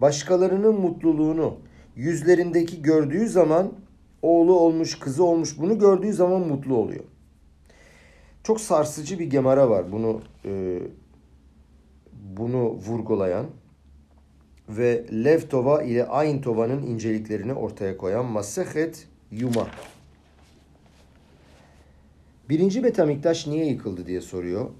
[0.00, 1.58] Başkalarının mutluluğunu
[1.96, 3.72] yüzlerindeki gördüğü zaman
[4.22, 7.04] oğlu olmuş, kızı olmuş bunu gördüğü zaman mutlu oluyor.
[8.42, 10.78] Çok sarsıcı bir gemara var bunu e,
[12.12, 13.46] bunu vurgulayan
[14.76, 19.66] ve Lev Tova ile Ayn Tova'nın inceliklerini ortaya koyan Masehet Yuma.
[22.48, 24.70] Birinci Betamiktaş niye yıkıldı diye soruyor.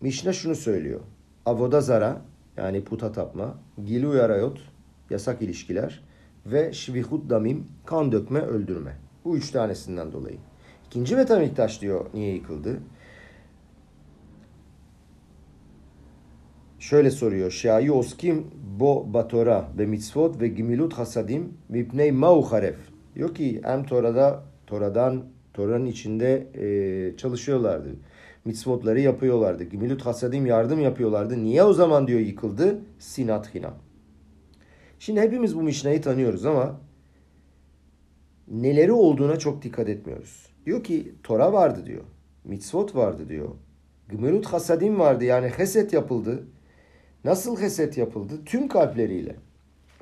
[0.00, 1.00] Mişna şunu söylüyor.
[1.46, 2.22] Avoda zara
[2.56, 3.54] yani puta tapma,
[3.86, 4.58] gilu yarayot
[5.10, 6.04] yasak ilişkiler
[6.46, 8.96] ve şvihut damim kan dökme öldürme.
[9.24, 10.36] Bu üç tanesinden dolayı.
[10.86, 12.80] İkinci Betamiktaş diyor niye yıkıldı?
[16.80, 17.50] Şöyle soruyor.
[17.50, 18.46] Şayi oskim
[18.80, 22.76] bo batora ve mitzvot ve gimilut hasadim mipney mau haref.
[23.14, 27.88] Diyor ki hem Tora'da Tora'dan Tora'nın içinde e, çalışıyorlardı.
[28.44, 29.64] Mitzvotları yapıyorlardı.
[29.64, 31.44] Gimilut hasadim yardım yapıyorlardı.
[31.44, 32.78] Niye o zaman diyor yıkıldı?
[32.98, 33.74] Sinat hinam.
[34.98, 36.80] Şimdi hepimiz bu Mişna'yı tanıyoruz ama
[38.48, 40.46] neleri olduğuna çok dikkat etmiyoruz.
[40.66, 42.04] Diyor ki Tora vardı diyor.
[42.44, 43.48] Mitzvot vardı diyor.
[44.08, 46.44] Gmilut hasadim vardı yani heset yapıldı.
[47.24, 48.34] Nasıl heset yapıldı?
[48.46, 49.36] Tüm kalpleriyle.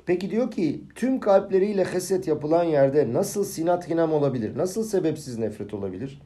[0.05, 4.57] Peki diyor ki tüm kalpleriyle heset yapılan yerde nasıl sinat hinam olabilir?
[4.57, 6.21] Nasıl sebepsiz nefret olabilir?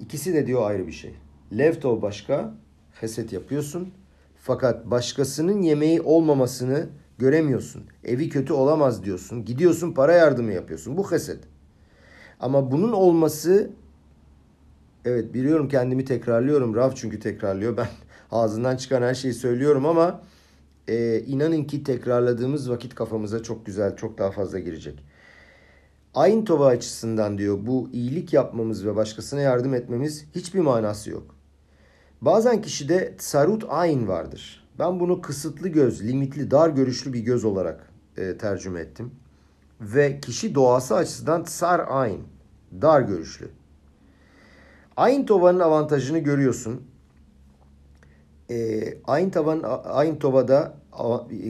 [0.00, 1.14] İkisi de diyor ayrı bir şey.
[1.58, 2.54] Levtov başka,
[3.00, 3.92] heset yapıyorsun.
[4.36, 7.84] Fakat başkasının yemeği olmamasını göremiyorsun.
[8.04, 9.44] Evi kötü olamaz diyorsun.
[9.44, 10.96] Gidiyorsun para yardımı yapıyorsun.
[10.96, 11.40] Bu heset.
[12.40, 13.70] Ama bunun olması
[15.04, 16.74] evet biliyorum kendimi tekrarlıyorum.
[16.74, 17.76] Raf çünkü tekrarlıyor.
[17.76, 17.88] Ben
[18.32, 20.22] ağzından çıkan her şeyi söylüyorum ama
[20.88, 25.04] e, inanın ki tekrarladığımız vakit kafamıza çok güzel, çok daha fazla girecek.
[26.14, 31.34] Ayn Tova açısından diyor bu iyilik yapmamız ve başkasına yardım etmemiz hiçbir manası yok.
[32.20, 34.68] Bazen kişide sarut ayn vardır.
[34.78, 39.10] Ben bunu kısıtlı göz, limitli, dar görüşlü bir göz olarak e, tercüme ettim.
[39.80, 42.20] Ve kişi doğası açısından tsar ayn,
[42.82, 43.50] dar görüşlü.
[44.96, 46.82] Ayn Tova'nın avantajını görüyorsun
[48.52, 50.74] e, aynı tavan aynı tovada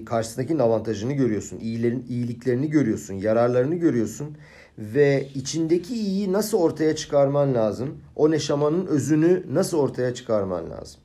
[0.06, 1.58] karşısındakinin avantajını görüyorsun.
[1.58, 4.36] iyilerin iyiliklerini görüyorsun, yararlarını görüyorsun
[4.78, 7.98] ve içindeki iyiyi nasıl ortaya çıkarman lazım?
[8.16, 11.00] O neşamanın özünü nasıl ortaya çıkarman lazım?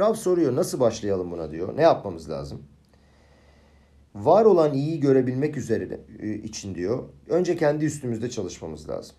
[0.00, 1.76] Rab soruyor nasıl başlayalım buna diyor.
[1.76, 2.62] Ne yapmamız lazım?
[4.14, 7.02] Var olan iyiyi görebilmek üzere e, için diyor.
[7.28, 9.16] Önce kendi üstümüzde çalışmamız lazım.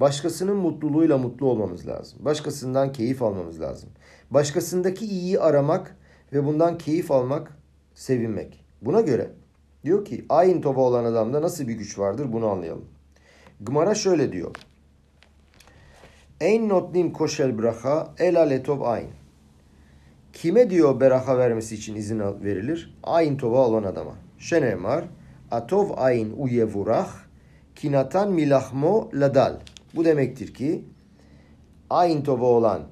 [0.00, 2.18] Başkasının mutluluğuyla mutlu olmamız lazım.
[2.24, 3.90] Başkasından keyif almamız lazım.
[4.30, 5.96] Başkasındaki iyiyi aramak
[6.32, 7.58] ve bundan keyif almak,
[7.94, 8.64] sevinmek.
[8.82, 9.30] Buna göre
[9.84, 12.84] diyor ki ayin tova olan adamda nasıl bir güç vardır bunu anlayalım.
[13.60, 14.56] Gmara şöyle diyor.
[16.40, 19.08] Ein notnim koşel braha ela letov ayn.
[20.32, 22.98] Kime diyor beraha vermesi için izin verilir?
[23.02, 24.14] Ayin tova olan adama.
[24.38, 25.04] Şenemar
[25.50, 27.08] atov ayin uyevurah
[27.76, 29.56] kinatan milahmo ladal.
[29.94, 30.84] Bu demektir ki
[31.90, 32.82] ayin tova olan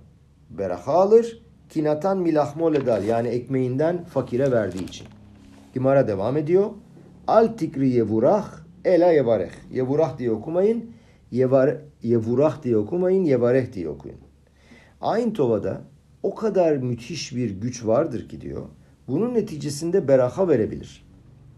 [0.50, 1.42] beraha alır.
[1.68, 5.06] Kinatan milahmo ladal yani ekmeğinden fakire verdiği için.
[5.74, 6.70] Gimara devam ediyor.
[7.26, 8.50] Al tikri yevurah
[8.84, 9.50] ela yevareh.
[9.72, 10.90] Yevurah diye okumayın.
[11.30, 13.24] Yevar, yevurah diye okumayın.
[13.24, 14.18] Yevareh diye okuyun.
[15.00, 15.80] Ayin Tova'da
[16.22, 18.62] o kadar müthiş bir güç vardır ki diyor.
[19.08, 21.06] Bunun neticesinde beraha verebilir.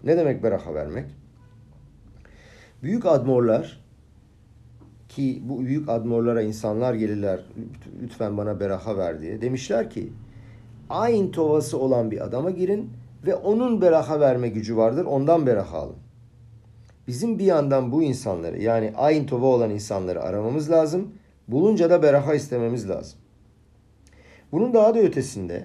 [0.05, 1.05] Ne demek beraha vermek?
[2.83, 3.80] Büyük admorlar
[5.11, 7.41] ki bu büyük admorlara insanlar gelirler
[8.03, 9.43] lütfen bana beraha ver diye.
[9.43, 10.13] Demişler ki
[10.91, 12.91] ayin tovası olan bir adama girin
[13.27, 15.97] ve onun beraha verme gücü vardır ondan beraha alın.
[17.09, 21.15] Bizim bir yandan bu insanları yani ayin tova olan insanları aramamız lazım.
[21.49, 23.19] Bulunca da beraha istememiz lazım.
[24.53, 25.65] Bunun daha da ötesinde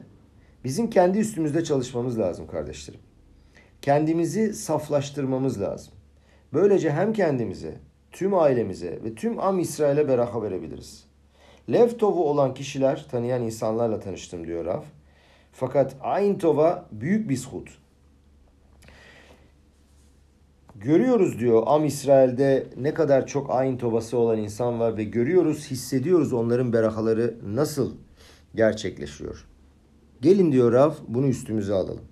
[0.64, 3.00] bizim kendi üstümüzde çalışmamız lazım kardeşlerim.
[3.82, 5.94] Kendimizi saflaştırmamız lazım.
[6.54, 7.76] Böylece hem kendimize,
[8.16, 11.06] tüm ailemize ve tüm Am İsrail'e beraha verebiliriz.
[11.72, 14.86] Lev tovu olan kişiler tanıyan insanlarla tanıştım diyor Raf.
[15.52, 17.70] Fakat Ayn Tova büyük bir shut.
[20.76, 26.34] Görüyoruz diyor Am İsrail'de ne kadar çok Ayn Tovası olan insan var ve görüyoruz, hissediyoruz
[26.34, 27.96] onların berahaları nasıl
[28.56, 29.48] gerçekleşiyor.
[30.22, 32.06] Gelin diyor Rav bunu üstümüze alalım.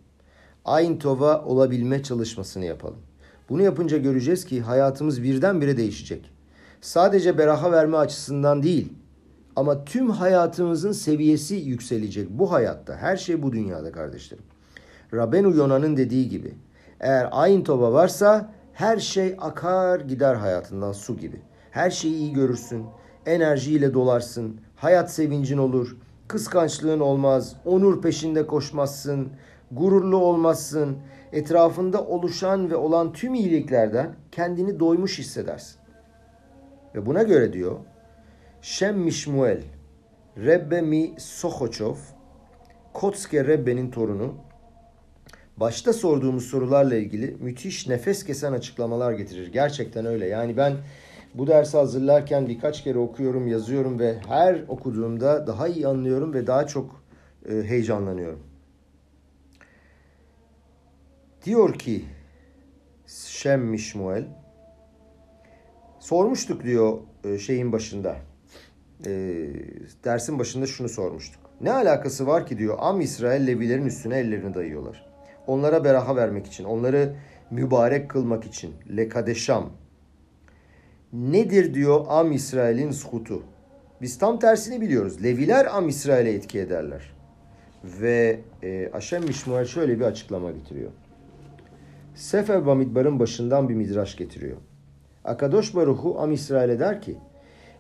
[0.66, 3.13] Ayn Tova olabilme çalışmasını yapalım.
[3.50, 6.30] Bunu yapınca göreceğiz ki hayatımız birdenbire değişecek.
[6.82, 8.94] Sadece beraha verme açısından değil
[9.56, 12.98] ama tüm hayatımızın seviyesi yükselecek bu hayatta.
[12.98, 14.44] Her şey bu dünyada kardeşlerim.
[15.14, 16.54] Rabenu Yona'nın dediği gibi
[17.00, 21.42] eğer Ayn Tova varsa her şey akar gider hayatından su gibi.
[21.72, 22.86] Her şeyi iyi görürsün,
[23.26, 29.28] enerjiyle dolarsın, hayat sevincin olur, kıskançlığın olmaz, onur peşinde koşmazsın,
[29.72, 30.98] gururlu olmazsın,
[31.34, 35.80] etrafında oluşan ve olan tüm iyiliklerden kendini doymuş hissedersin.
[36.96, 37.80] Ve buna göre diyor,
[38.62, 39.62] Şem Mişmuel,
[40.38, 41.96] Rebbe mi Sohoçov,
[42.94, 44.34] Kotske Rebbe'nin torunu,
[45.58, 49.52] başta sorduğumuz sorularla ilgili müthiş nefes kesen açıklamalar getirir.
[49.52, 50.28] Gerçekten öyle.
[50.28, 50.74] Yani ben
[51.34, 56.68] bu dersi hazırlarken birkaç kere okuyorum, yazıyorum ve her okuduğumda daha iyi anlıyorum ve daha
[56.68, 57.04] çok
[57.50, 58.53] e, heyecanlanıyorum.
[61.44, 62.06] Diyor ki
[63.08, 64.26] Şem Mişmuel
[66.00, 68.16] sormuştuk diyor e, şeyin başında.
[69.06, 69.12] E,
[70.04, 71.42] dersin başında şunu sormuştuk.
[71.62, 75.06] Ne alakası var ki diyor Am İsrail Levilerin üstüne ellerini dayıyorlar.
[75.48, 77.16] Onlara beraha vermek için, onları
[77.52, 78.74] mübarek kılmak için.
[78.98, 79.70] Lekadeşam.
[81.14, 83.44] Nedir diyor Am İsrail'in skutu?
[84.02, 85.24] Biz tam tersini biliyoruz.
[85.24, 87.14] Leviler Am İsrail'e etki ederler.
[87.84, 90.92] Ve e, Aşem Mişmuel şöyle bir açıklama getiriyor.
[92.16, 94.58] Sefer Bamidbar'ın başından bir midraş getiriyor.
[95.24, 97.18] Akadosh Baruhu Am İsrail'e der ki,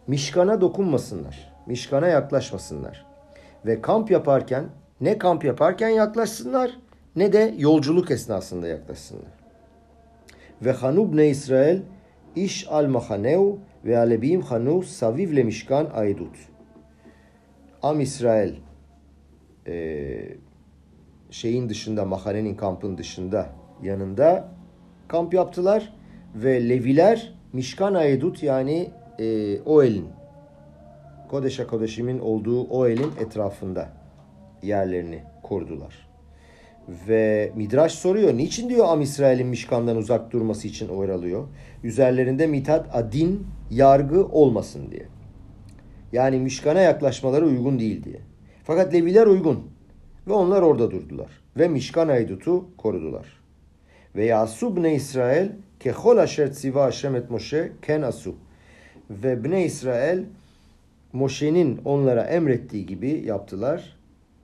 [0.07, 3.05] Mişkan'a dokunmasınlar, Mişkan'a yaklaşmasınlar.
[3.65, 4.65] Ve kamp yaparken,
[5.01, 6.79] ne kamp yaparken yaklaşsınlar,
[7.15, 9.31] ne de yolculuk esnasında yaklaşsınlar.
[10.61, 11.81] Ve Hanub ne İsrail,
[12.35, 16.35] iş al mahaneu ve alebim hanu saviv le mişkan aydut.
[17.81, 18.53] Am İsrail
[19.67, 20.37] e,
[21.31, 23.49] şeyin dışında, mahanenin kampın dışında
[23.83, 24.49] yanında
[25.07, 25.93] kamp yaptılar
[26.35, 30.07] ve Leviler Mişkan Aydut yani e, o elin
[31.29, 33.89] Kodeşa Kodeşim'in olduğu o elin etrafında
[34.63, 36.09] yerlerini korudular.
[37.07, 38.37] Ve Midraş soruyor.
[38.37, 41.47] Niçin diyor Am İsrail'in Mişkan'dan uzak durması için oyralıyor?
[41.83, 45.07] Üzerlerinde mitat adin yargı olmasın diye.
[46.11, 48.19] Yani Mişkan'a yaklaşmaları uygun değil diye.
[48.63, 49.59] Fakat Leviler uygun.
[50.27, 51.29] Ve onlar orada durdular.
[51.57, 53.42] Ve Mişkan Aydut'u korudular.
[54.15, 55.49] Ve yasu bne İsrail
[55.79, 58.35] kehol aşer tziva Hashem et Moshe ken asu.
[59.09, 60.23] Ve bne İsrail
[61.13, 63.97] Moşe'nin onlara emrettiği gibi yaptılar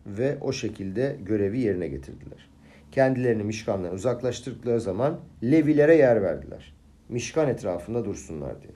[0.06, 2.50] ve o şekilde görevi yerine getirdiler.
[2.92, 6.74] Kendilerini Mişkan'dan uzaklaştırdıkları zaman Levilere yer verdiler.
[7.10, 8.74] Mişkan etrafında dursunlar diye.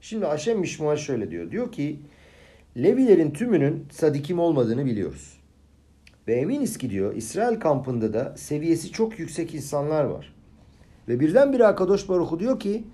[0.00, 1.50] Şimdi Aşem Mişmuel şöyle diyor.
[1.50, 2.00] Diyor ki
[2.76, 5.43] Levilerin tümünün sadikim olmadığını biliyoruz.
[6.28, 10.34] Ve eminiz ki diyor İsrail kampında da seviyesi çok yüksek insanlar var.
[11.08, 12.84] Ve birdenbire Akadosh Baruchu diyor ki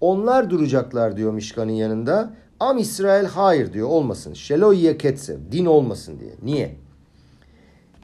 [0.00, 2.32] Onlar duracaklar diyor Mişkan'ın yanında.
[2.60, 4.34] Am İsrail hayır diyor olmasın.
[4.34, 6.32] Şelo yeketse din olmasın diye.
[6.42, 6.76] Niye?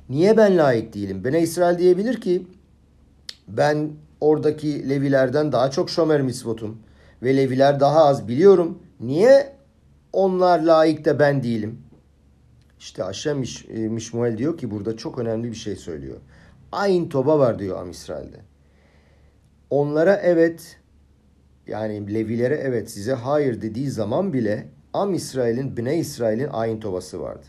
[0.09, 1.25] Niye ben layık değilim?
[1.25, 2.47] Bene İsrail diyebilir ki
[3.49, 6.79] ben oradaki Levilerden daha çok şomer mitzvotum
[7.23, 8.79] ve Leviler daha az biliyorum.
[9.01, 9.57] Niye
[10.13, 11.79] onlar layık da ben değilim?
[12.79, 16.17] İşte Aşem Miş, e, Mişmuel diyor ki burada çok önemli bir şey söylüyor.
[16.73, 18.41] Ayn Toba var diyor Am İsrail'de.
[19.71, 20.81] Onlara evet
[21.67, 27.47] yani Levilere evet size hayır dediği zaman bile Am İsrail'in, Bine İsrail'in Ayn Tobası vardı.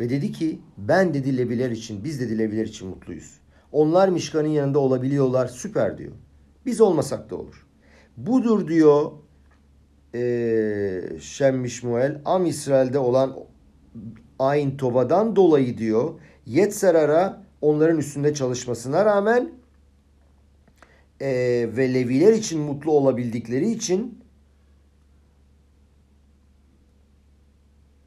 [0.00, 3.40] Ve dedi ki ben dedi Leviler için, biz dedi Leviler için mutluyuz.
[3.72, 6.12] Onlar Mişkan'ın yanında olabiliyorlar süper diyor.
[6.66, 7.66] Biz olmasak da olur.
[8.16, 9.12] Budur diyor
[10.14, 13.36] e, Şem Mişmuel Am İsrail'de olan
[14.38, 16.14] Ayn Tova'dan dolayı diyor
[16.46, 19.50] Yetzerar'a onların üstünde çalışmasına rağmen
[21.20, 21.28] e,
[21.76, 24.18] ve Leviler için mutlu olabildikleri için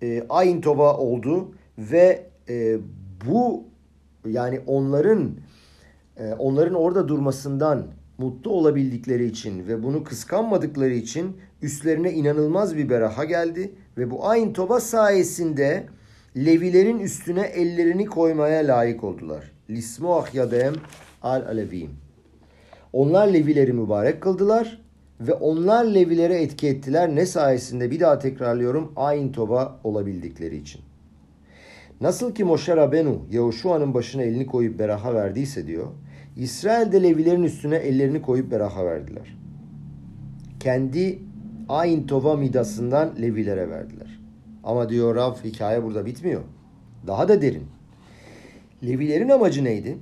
[0.02, 2.78] e, Ayn Tova oldu ve e,
[3.26, 3.64] bu
[4.26, 5.32] yani onların
[6.18, 7.88] e, onların orada durmasından
[8.18, 14.54] mutlu olabildikleri için ve bunu kıskanmadıkları için üstlerine inanılmaz bir beraha geldi ve bu Ayn
[14.54, 15.88] Tova sayesinde
[16.38, 19.52] Levilerin üstüne ellerini koymaya layık oldular.
[19.70, 20.74] Lismoah yadem
[21.22, 21.90] al alevim.
[22.94, 24.82] Onlar Levileri mübarek kıldılar
[25.20, 27.16] ve onlar Levilere etki ettiler.
[27.16, 30.82] Ne sayesinde bir daha tekrarlıyorum Ayn Tova olabildikleri için.
[32.02, 35.88] Nasıl ki Moşe Rabenu Yahuşua'nın başına elini koyup beraha verdiyse diyor.
[36.38, 39.38] İsrail'de Levilerin üstüne ellerini koyup beraha verdiler.
[40.60, 41.20] Kendi
[41.70, 44.19] Ayn Tova midasından Levilere verdiler.
[44.64, 46.42] Ama diyor Rav hikaye burada bitmiyor.
[47.08, 47.68] Daha da derin.
[48.84, 49.98] Levilerin amacı neydi?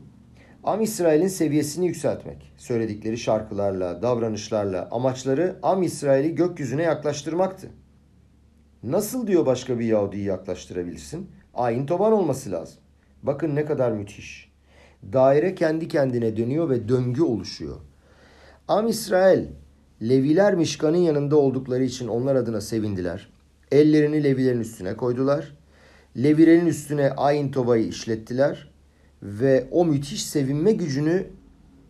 [0.64, 2.54] Am İsrail'in seviyesini yükseltmek.
[2.58, 7.70] Söyledikleri şarkılarla, davranışlarla amaçları Am İsrail'i gökyüzüne yaklaştırmaktı.
[8.84, 11.30] Nasıl diyor başka bir Yahudi'yi yaklaştırabilirsin?
[11.54, 12.80] Ayin toban olması lazım.
[13.24, 14.52] Bakın ne kadar müthiş.
[15.14, 17.76] Daire kendi kendine dönüyor ve döngü oluşuyor.
[18.68, 19.46] Am İsrail,
[20.02, 23.30] Leviler Mişkan'ın yanında oldukları için onlar adına sevindiler.
[23.72, 25.58] Ellerini Levilerin üstüne koydular.
[26.18, 28.72] Levilerin üstüne Ayin Tova'yı işlettiler
[29.24, 31.28] ve o müthiş sevinme gücünü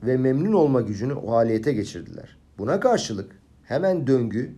[0.03, 2.37] ve memnun olma gücünü o haliyete geçirdiler.
[2.57, 3.31] Buna karşılık
[3.63, 4.55] hemen döngü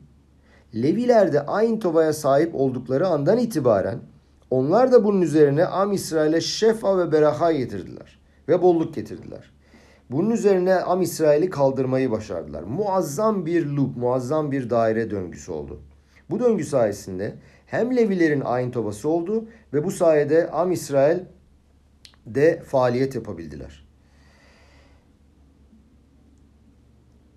[0.76, 4.00] Leviler de Ayin Tova'ya sahip oldukları andan itibaren
[4.50, 9.52] onlar da bunun üzerine Am İsrail'e şefa ve beraha getirdiler ve bolluk getirdiler.
[10.12, 12.64] Bunun üzerine Am İsrail'i kaldırmayı başardılar.
[12.64, 15.82] Muazzam bir loop, muazzam bir daire döngüsü oldu.
[16.30, 21.20] Bu döngü sayesinde hem Levilerin ayin tobası oldu ve bu sayede Am İsrail
[22.26, 23.90] de faaliyet yapabildiler.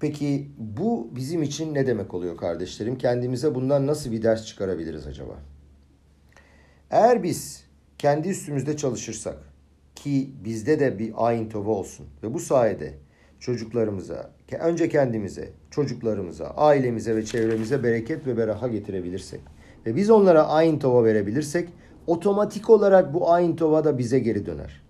[0.00, 2.98] Peki bu bizim için ne demek oluyor kardeşlerim?
[2.98, 5.38] Kendimize bundan nasıl bir ders çıkarabiliriz acaba?
[6.90, 7.64] Eğer biz
[7.98, 9.38] kendi üstümüzde çalışırsak
[9.94, 12.94] ki bizde de bir ayin tova olsun ve bu sayede
[13.42, 19.40] çocuklarımıza, önce kendimize, çocuklarımıza, ailemize ve çevremize bereket ve beraha getirebilirsek
[19.86, 21.68] ve biz onlara ayin tova verebilirsek
[22.06, 24.82] otomatik olarak bu ayin tova da bize geri döner.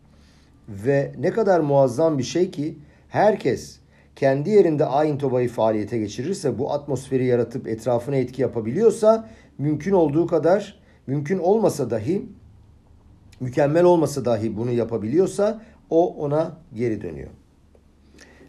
[0.68, 3.78] Ve ne kadar muazzam bir şey ki herkes
[4.16, 10.80] kendi yerinde ayin tobayı faaliyete geçirirse bu atmosferi yaratıp etrafına etki yapabiliyorsa mümkün olduğu kadar
[11.06, 12.26] mümkün olmasa dahi
[13.40, 17.30] mükemmel olmasa dahi bunu yapabiliyorsa o ona geri dönüyor.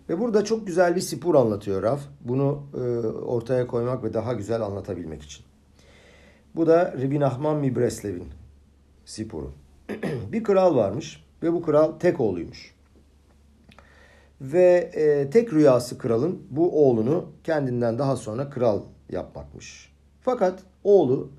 [0.10, 2.02] Ve burada çok güzel bir sipur anlatıyor Raf.
[2.22, 5.46] Bunu e, ortaya koymak ve daha güzel anlatabilmek için.
[6.56, 8.28] Bu da Rabbi Nahman Mibreslev'in
[9.06, 9.52] sipuru.
[10.32, 12.74] bir kral varmış ve bu kral tek oğluymuş.
[14.42, 19.94] Ve e, tek rüyası kralın bu oğlunu kendinden daha sonra kral yapmakmış.
[20.22, 21.30] Fakat oğlu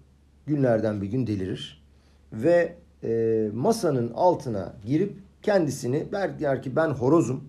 [0.46, 1.84] günlerden bir gün delirir
[2.32, 2.74] ve
[3.04, 7.44] e, masanın altına girip kendisini der ki ben horozum,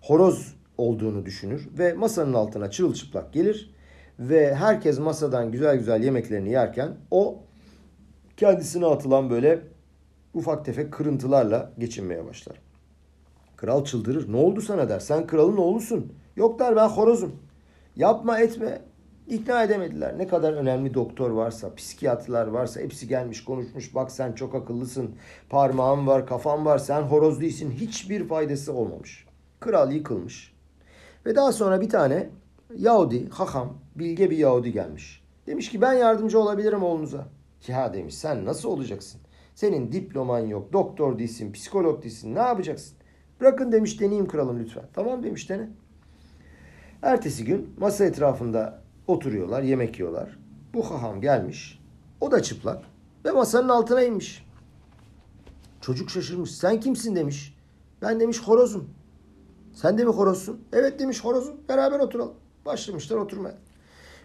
[0.00, 3.74] horoz olduğunu düşünür ve masanın altına çırılçıplak gelir
[4.18, 7.38] ve herkes masadan güzel güzel yemeklerini yerken o
[8.36, 9.62] kendisine atılan böyle
[10.34, 12.56] ufak tefek kırıntılarla geçinmeye başlar.
[13.56, 14.32] Kral çıldırır.
[14.32, 15.00] Ne oldu sana der.
[15.00, 16.12] Sen kralın oğlusun.
[16.36, 17.36] Yok der ben horozum.
[17.96, 18.82] Yapma etme.
[19.28, 20.18] İkna edemediler.
[20.18, 23.94] Ne kadar önemli doktor varsa, psikiyatrlar varsa hepsi gelmiş konuşmuş.
[23.94, 25.14] Bak sen çok akıllısın.
[25.48, 26.78] Parmağın var, kafan var.
[26.78, 27.70] Sen horoz değilsin.
[27.70, 29.26] Hiçbir faydası olmamış.
[29.60, 30.54] Kral yıkılmış.
[31.26, 32.30] Ve daha sonra bir tane
[32.76, 35.22] Yahudi, hakam, bilge bir Yahudi gelmiş.
[35.46, 37.26] Demiş ki ben yardımcı olabilirim oğlunuza.
[37.68, 39.20] Ya demiş sen nasıl olacaksın?
[39.54, 42.34] Senin diploman yok, doktor değilsin, psikolog değilsin.
[42.34, 42.96] Ne yapacaksın?
[43.40, 44.84] Bırakın demiş deneyeyim kralım lütfen.
[44.92, 45.68] Tamam demiş dene.
[47.02, 48.80] Ertesi gün masa etrafında
[49.10, 50.38] Oturuyorlar, yemek yiyorlar.
[50.74, 51.80] Bu haham gelmiş.
[52.20, 52.84] O da çıplak
[53.24, 54.46] ve masanın altına inmiş.
[55.80, 56.50] Çocuk şaşırmış.
[56.50, 57.56] Sen kimsin demiş.
[58.02, 58.90] Ben demiş horozum.
[59.80, 60.64] Sen de mi horozsun?
[60.72, 61.56] Evet demiş horozum.
[61.68, 62.34] Beraber oturalım.
[62.66, 63.54] Başlamışlar oturmaya.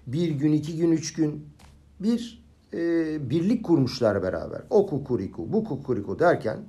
[0.08, 1.50] Bir gün, iki gün, üç gün
[2.00, 2.80] bir e,
[3.30, 4.62] birlik kurmuşlar beraber.
[4.70, 6.60] O kukuriku, bu kukuriku derken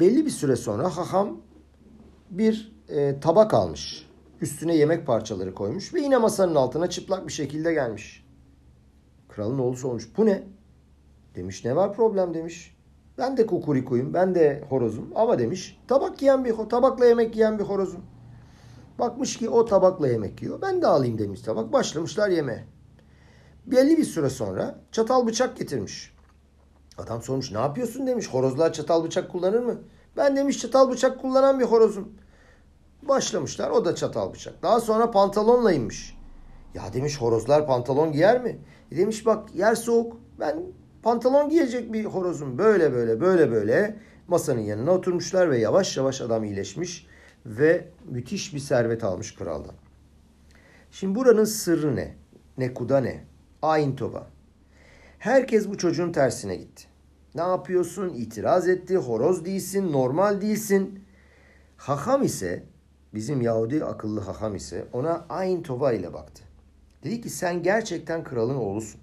[0.00, 1.40] belli bir süre sonra haham
[2.30, 4.06] bir e, tabak almış.
[4.40, 8.26] Üstüne yemek parçaları koymuş ve yine masanın altına çıplak bir şekilde gelmiş.
[9.28, 10.08] Kralın oğlu sormuş.
[10.16, 10.42] Bu ne?
[11.34, 12.73] Demiş ne var problem demiş.
[13.18, 15.12] Ben de kukurikuyum, ben de horozum.
[15.14, 18.04] Ama demiş tabak yiyen bir, tabakla yemek yiyen bir horozum.
[18.98, 20.62] Bakmış ki o tabakla yemek yiyor.
[20.62, 21.72] Ben de alayım demiş tabak.
[21.72, 22.64] Başlamışlar yemeğe.
[23.66, 26.14] Belli bir süre sonra çatal bıçak getirmiş.
[26.98, 28.28] Adam sormuş ne yapıyorsun demiş.
[28.28, 29.80] Horozlar çatal bıçak kullanır mı?
[30.16, 32.08] Ben demiş çatal bıçak kullanan bir horozum.
[33.02, 34.62] Başlamışlar o da çatal bıçak.
[34.62, 36.18] Daha sonra pantolonla inmiş.
[36.74, 38.58] Ya demiş horozlar pantolon giyer mi?
[38.92, 40.16] E demiş bak yer soğuk.
[40.40, 40.62] Ben
[41.04, 42.58] pantolon giyecek bir horozum.
[42.58, 43.96] Böyle böyle böyle böyle
[44.28, 47.06] masanın yanına oturmuşlar ve yavaş yavaş adam iyileşmiş
[47.46, 49.74] ve müthiş bir servet almış kraldan.
[50.90, 52.14] Şimdi buranın sırrı ne?
[52.58, 53.24] Nekuda ne?
[53.62, 54.26] Ayin Tova.
[55.18, 56.84] Herkes bu çocuğun tersine gitti.
[57.34, 58.08] Ne yapıyorsun?
[58.08, 58.96] İtiraz etti.
[58.96, 61.04] Horoz değilsin, normal değilsin.
[61.76, 62.64] Haham ise,
[63.14, 66.42] bizim Yahudi akıllı haham ise ona Ayin Tova ile baktı.
[67.04, 69.00] Dedi ki sen gerçekten kralın oğlusun.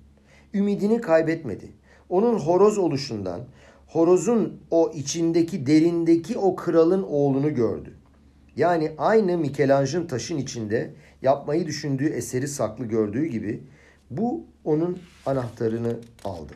[0.54, 1.81] Ümidini kaybetmedi.
[2.12, 3.42] Onun horoz oluşundan,
[3.88, 7.94] horozun o içindeki, derindeki o kralın oğlunu gördü.
[8.56, 13.64] Yani aynı Michelangelo'nun taşın içinde yapmayı düşündüğü eseri saklı gördüğü gibi
[14.10, 16.54] bu onun anahtarını aldı.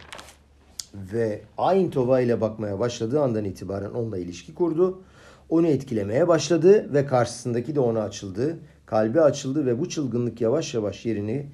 [1.13, 5.03] Ve Ayn Tova ile bakmaya başladığı andan itibaren onunla ilişki kurdu.
[5.49, 8.59] Onu etkilemeye başladı ve karşısındaki de ona açıldı.
[8.85, 11.49] Kalbi açıldı ve bu çılgınlık yavaş yavaş yerini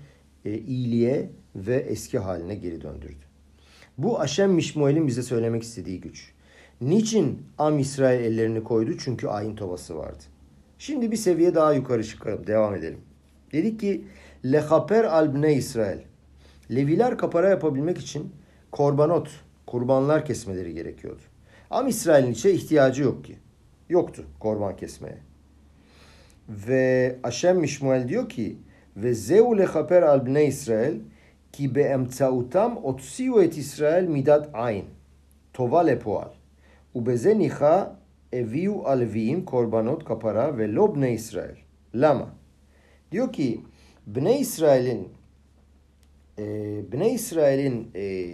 [0.45, 3.30] e, iyiliğe ve eski haline geri döndürdü.
[3.97, 6.31] Bu Aşem Mişmuel'in bize söylemek istediği güç.
[6.81, 8.91] Niçin Am İsrail ellerini koydu?
[8.99, 10.23] Çünkü ayin tovası vardı.
[10.77, 12.47] Şimdi bir seviye daha yukarı çıkalım.
[12.47, 12.99] Devam edelim.
[13.51, 14.03] Dedik ki
[14.45, 15.99] Lehaper albne İsrail.
[16.71, 18.31] Leviler kapara yapabilmek için
[18.71, 19.29] korbanot,
[19.67, 21.21] kurbanlar kesmeleri gerekiyordu.
[21.69, 23.35] Am İsrail'in içe ihtiyacı yok ki.
[23.89, 25.17] Yoktu korban kesmeye.
[26.49, 28.57] Ve Aşem Mişmuel diyor ki
[28.97, 30.99] ve zeu lehaper albne İsrail
[31.53, 34.85] ki beemtsautam otsiu et İsrail midat ayn.
[35.53, 36.29] Tova lepoal.
[36.93, 37.95] Ubeze niha
[38.31, 41.55] eviu alviim korbanot kapara ve lobne İsrail.
[41.95, 42.29] Lama.
[43.11, 43.61] Diyor ki
[44.07, 45.09] Bne İsrail'in
[46.39, 46.45] e,
[46.91, 48.25] Bne İsrail'in e,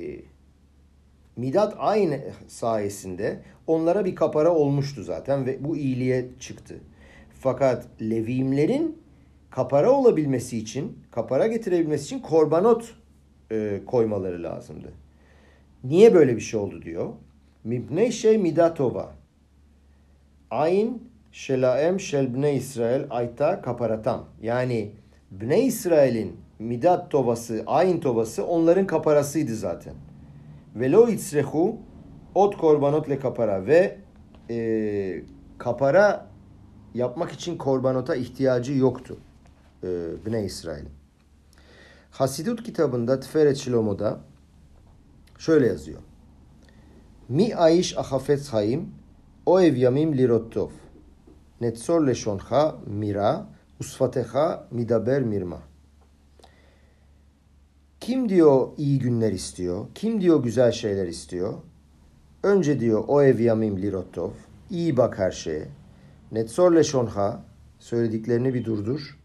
[1.38, 6.76] Midat aynı sayesinde onlara bir kapara olmuştu zaten ve bu iyiliğe çıktı.
[7.40, 8.98] Fakat Levimlerin
[9.50, 12.96] kapara olabilmesi için, kapara getirebilmesi için korbanot
[13.52, 14.94] e, koymaları lazımdı.
[15.84, 17.10] Niye böyle bir şey oldu diyor.
[17.64, 19.12] Mibne şey midatova.
[20.52, 24.26] Ayn şelaem şelbne İsrail ayta kaparatam.
[24.42, 24.92] Yani
[25.32, 29.94] Bne İsrail'in midat tovası, ayn tovası onların kaparasıydı zaten.
[30.76, 31.78] Ve lo itzrehu
[32.36, 33.98] ot korbanotle kapara ve
[34.50, 35.24] e,
[35.58, 36.28] kapara
[36.94, 39.18] yapmak için korbanota ihtiyacı yoktu
[39.84, 39.88] e,
[40.26, 40.97] Bne İsrail'in.
[42.12, 44.20] Hasidut kitabında Tiferet Şilomo'da
[45.38, 46.00] şöyle yazıyor.
[47.30, 48.90] Mi aish ahafetz hayim
[49.46, 50.70] o ev yamim lirottov.
[51.62, 53.48] Netzor leşonha mira
[53.80, 55.62] usfateha midaber mirma.
[58.00, 59.86] Kim diyor iyi günler istiyor?
[59.96, 61.54] Kim diyor güzel şeyler istiyor?
[62.44, 64.32] Önce diyor o ev yamim lirottov.
[64.70, 65.68] İyi bak her şeye.
[66.32, 67.44] Netzor leşonha
[67.80, 69.17] söylediklerini bir durdur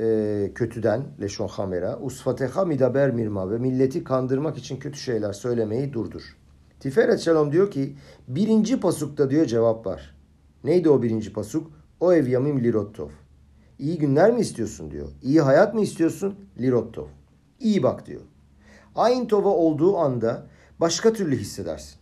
[0.00, 6.36] e, kötüden leşon hamera usfateha midaber mirma ve milleti kandırmak için kötü şeyler söylemeyi durdur.
[6.80, 7.96] Tiferet Shalom diyor ki
[8.28, 10.14] birinci pasukta diyor cevap var.
[10.64, 11.70] Neydi o birinci pasuk?
[12.00, 13.08] O ev yamim lirottov.
[13.78, 15.08] İyi günler mi istiyorsun diyor.
[15.22, 16.34] İyi hayat mı istiyorsun?
[16.58, 17.06] Lirottov.
[17.60, 18.20] İyi bak diyor.
[18.94, 20.46] Ayin tova olduğu anda
[20.80, 21.98] başka türlü hissedersin.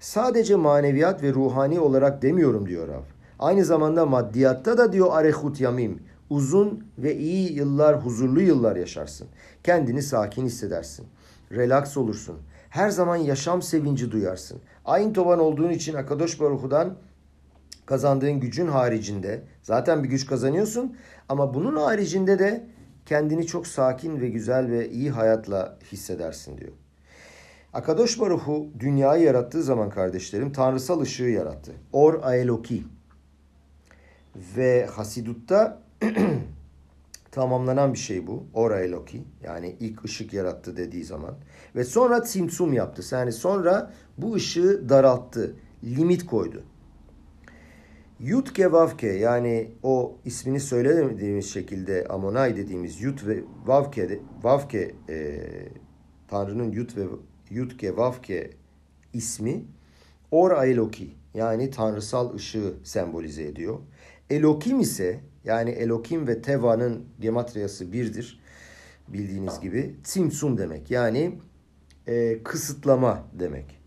[0.00, 3.02] Sadece maneviyat ve ruhani olarak demiyorum diyor Rav.
[3.38, 9.28] Aynı zamanda maddiyatta da diyor arehut yamim uzun ve iyi yıllar, huzurlu yıllar yaşarsın.
[9.64, 11.06] Kendini sakin hissedersin.
[11.52, 12.36] Relax olursun.
[12.70, 14.60] Her zaman yaşam sevinci duyarsın.
[14.84, 16.96] Aynı toban olduğun için Akadosh Baruhu'dan
[17.86, 20.96] kazandığın gücün haricinde zaten bir güç kazanıyorsun
[21.28, 22.66] ama bunun haricinde de
[23.06, 26.72] kendini çok sakin ve güzel ve iyi hayatla hissedersin diyor.
[27.72, 31.72] Akadosh Baruhu dünyayı yarattığı zaman kardeşlerim tanrısal ışığı yarattı.
[31.92, 32.84] Or Aeloki.
[34.56, 35.85] Ve Hasidut'ta
[37.30, 38.46] tamamlanan bir şey bu.
[38.54, 39.24] Ora Eloki.
[39.44, 41.34] Yani ilk ışık yarattı dediği zaman.
[41.76, 43.14] Ve sonra Tsimtsum yaptı.
[43.14, 45.56] Yani sonra bu ışığı daralttı.
[45.84, 46.62] Limit koydu.
[48.20, 55.42] Yutke Vavke yani o ismini söylemediğimiz şekilde Amonay dediğimiz Yut ve Vavke, Vavke e,
[56.28, 57.02] Tanrı'nın Yut ve
[57.50, 58.50] Yutke Vavke
[59.12, 59.64] ismi
[60.30, 63.78] Or Eloki yani tanrısal ışığı sembolize ediyor.
[64.30, 68.40] Elokim ise yani Elokim ve Teva'nın gematriyası birdir.
[69.08, 71.38] Bildiğiniz gibi Tsimsum demek yani
[72.06, 73.78] e, kısıtlama demek.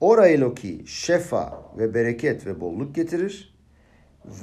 [0.00, 3.54] Ora Eloki şefa ve bereket ve bolluk getirir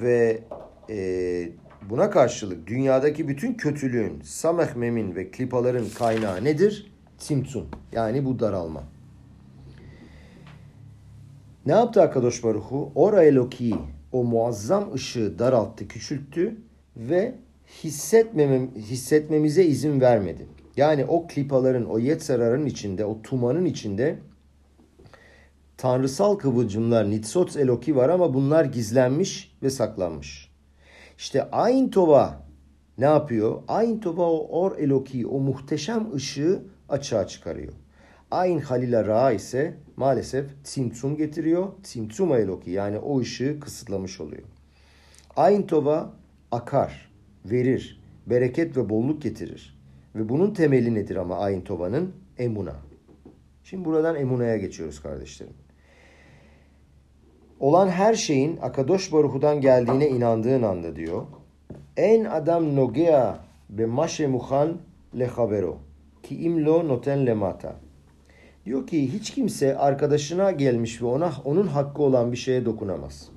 [0.01, 0.43] ve
[0.89, 1.49] e,
[1.89, 6.91] buna karşılık dünyadaki bütün kötülüğün, samehmemin ve klipaların kaynağı nedir?
[7.17, 8.83] Tsimtsum yani bu daralma.
[11.65, 12.91] Ne yaptı Akadosh Baruhu?
[12.95, 13.75] Ora Eloki
[14.11, 16.57] o muazzam ışığı daralttı, küçülttü
[16.97, 17.35] ve
[17.83, 20.47] hissetmemem, hissetmemize izin vermedi.
[20.77, 24.19] Yani o klipaların, o yetzerarın içinde, o tumanın içinde
[25.77, 30.51] tanrısal kıvılcımlar, nitsot eloki var ama bunlar gizlenmiş ve saklanmış.
[31.17, 32.43] İşte Ain Tova
[32.97, 33.63] ne yapıyor?
[33.67, 37.73] Ain Tova o or eloki, o muhteşem ışığı açığa çıkarıyor.
[38.31, 41.67] Ayn Halila Ra ise maalesef Tsimtsum getiriyor.
[41.83, 44.43] Tsimtsuma Eloki yani o ışığı kısıtlamış oluyor.
[45.35, 46.13] Ayn Tova
[46.51, 47.11] akar,
[47.45, 49.79] verir, bereket ve bolluk getirir.
[50.15, 52.13] Ve bunun temeli nedir ama Ayn Tova'nın?
[52.37, 52.75] Emuna.
[53.63, 55.53] Şimdi buradan Emuna'ya geçiyoruz kardeşlerim.
[57.59, 61.25] Olan her şeyin Akadosh Baruhu'dan geldiğine inandığın anda diyor.
[61.97, 63.39] En adam nogea
[63.69, 64.77] be maşe muhan
[65.19, 65.77] lechavero
[66.23, 67.75] ki imlo noten lemata.
[68.69, 73.29] Diyor ki hiç kimse arkadaşına gelmiş ve ona onun hakkı olan bir şeye dokunamaz.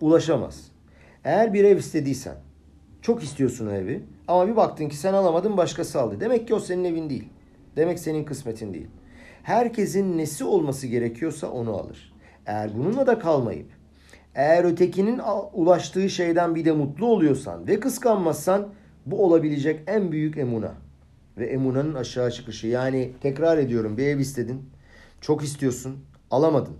[0.00, 0.70] Ulaşamaz.
[1.24, 2.34] Eğer bir ev istediysen,
[3.00, 6.20] çok istiyorsun o evi ama bir baktın ki sen alamadın başkası aldı.
[6.20, 7.28] Demek ki o senin evin değil.
[7.76, 8.88] Demek senin kısmetin değil.
[9.42, 12.14] Herkesin nesi olması gerekiyorsa onu alır.
[12.46, 13.66] Eğer bununla da kalmayıp
[14.34, 15.20] eğer ötekinin
[15.52, 18.68] ulaştığı şeyden bir de mutlu oluyorsan ve kıskanmazsan
[19.06, 20.74] bu olabilecek en büyük emuna
[21.38, 22.66] ve emunanın aşağı çıkışı.
[22.66, 24.70] Yani tekrar ediyorum bir ev istedin.
[25.20, 25.96] Çok istiyorsun.
[26.30, 26.76] Alamadın.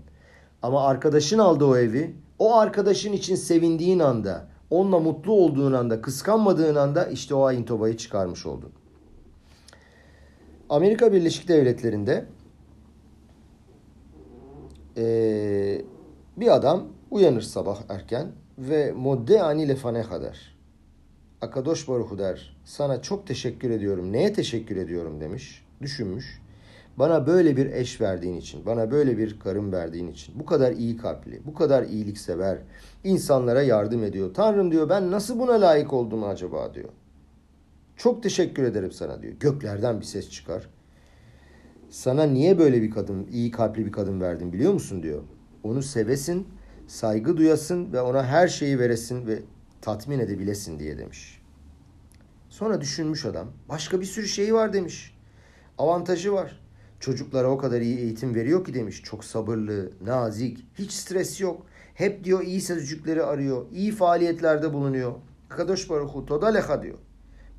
[0.61, 2.15] Ama arkadaşın aldı o evi.
[2.39, 7.97] O arkadaşın için sevindiğin anda, onunla mutlu olduğun anda, kıskanmadığın anda işte o ayın tobayı
[7.97, 8.71] çıkarmış oldun.
[10.69, 12.25] Amerika Birleşik Devletleri'nde
[14.97, 15.81] ee,
[16.37, 20.52] bir adam uyanır sabah erken ve modde ani lefane kadar
[21.43, 24.11] Akadosh Baruhu der sana çok teşekkür ediyorum.
[24.11, 25.65] Neye teşekkür ediyorum demiş.
[25.81, 26.41] Düşünmüş.
[26.97, 30.97] Bana böyle bir eş verdiğin için, bana böyle bir karım verdiğin için, bu kadar iyi
[30.97, 32.57] kalpli, bu kadar iyiliksever,
[33.03, 34.33] insanlara yardım ediyor.
[34.33, 36.89] Tanrım diyor ben nasıl buna layık oldum acaba diyor.
[37.97, 39.33] Çok teşekkür ederim sana diyor.
[39.33, 40.69] Göklerden bir ses çıkar.
[41.89, 45.21] Sana niye böyle bir kadın, iyi kalpli bir kadın verdim biliyor musun diyor.
[45.63, 46.47] Onu sevesin,
[46.87, 49.39] saygı duyasın ve ona her şeyi veresin ve
[49.83, 51.41] tatmin edebilesin diye demiş.
[52.49, 53.47] Sonra düşünmüş adam.
[53.69, 55.17] Başka bir sürü şeyi var demiş.
[55.77, 56.59] Avantajı var.
[56.99, 59.01] Çocuklara o kadar iyi eğitim veriyor ki demiş.
[59.03, 61.65] Çok sabırlı, nazik, hiç stres yok.
[61.93, 63.65] Hep diyor iyi sözcükleri arıyor.
[63.71, 65.13] iyi faaliyetlerde bulunuyor.
[65.49, 66.97] Kadosh Baruchu toda leha diyor.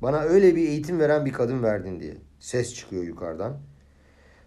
[0.01, 2.17] Bana öyle bir eğitim veren bir kadın verdin diye.
[2.39, 3.57] Ses çıkıyor yukarıdan.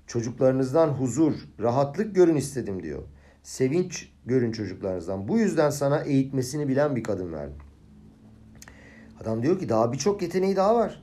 [0.07, 3.03] Çocuklarınızdan huzur, rahatlık görün istedim diyor.
[3.43, 5.29] Sevinç görün çocuklarınızdan.
[5.29, 7.68] Bu yüzden sana eğitmesini bilen bir kadın verdim.
[9.23, 11.03] Adam diyor ki daha birçok yeteneği daha var.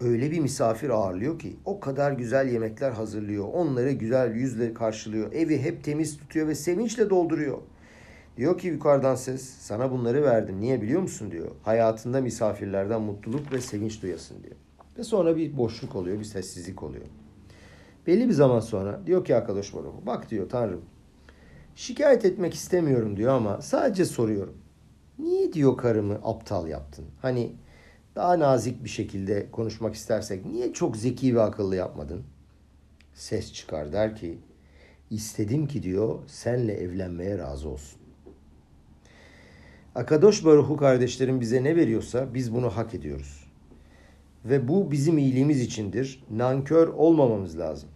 [0.00, 3.48] Öyle bir misafir ağırlıyor ki o kadar güzel yemekler hazırlıyor.
[3.52, 5.32] Onları güzel yüzle karşılıyor.
[5.32, 7.58] Evi hep temiz tutuyor ve sevinçle dolduruyor.
[8.36, 10.60] Diyor ki yukarıdan ses sana bunları verdim.
[10.60, 11.50] Niye biliyor musun diyor.
[11.62, 14.56] Hayatında misafirlerden mutluluk ve sevinç duyasın diyor.
[14.98, 17.04] Ve sonra bir boşluk oluyor, bir sessizlik oluyor.
[18.06, 20.80] Belli bir zaman sonra diyor ki arkadaş bana bak diyor Tanrım
[21.74, 24.54] şikayet etmek istemiyorum diyor ama sadece soruyorum.
[25.18, 27.04] Niye diyor karımı aptal yaptın?
[27.22, 27.52] Hani
[28.16, 32.22] daha nazik bir şekilde konuşmak istersek niye çok zeki ve akıllı yapmadın?
[33.14, 34.38] Ses çıkar der ki
[35.10, 37.98] istedim ki diyor senle evlenmeye razı olsun.
[39.94, 43.44] Akadosh Baruhu kardeşlerim bize ne veriyorsa biz bunu hak ediyoruz.
[44.44, 46.24] Ve bu bizim iyiliğimiz içindir.
[46.30, 47.88] Nankör olmamamız lazım.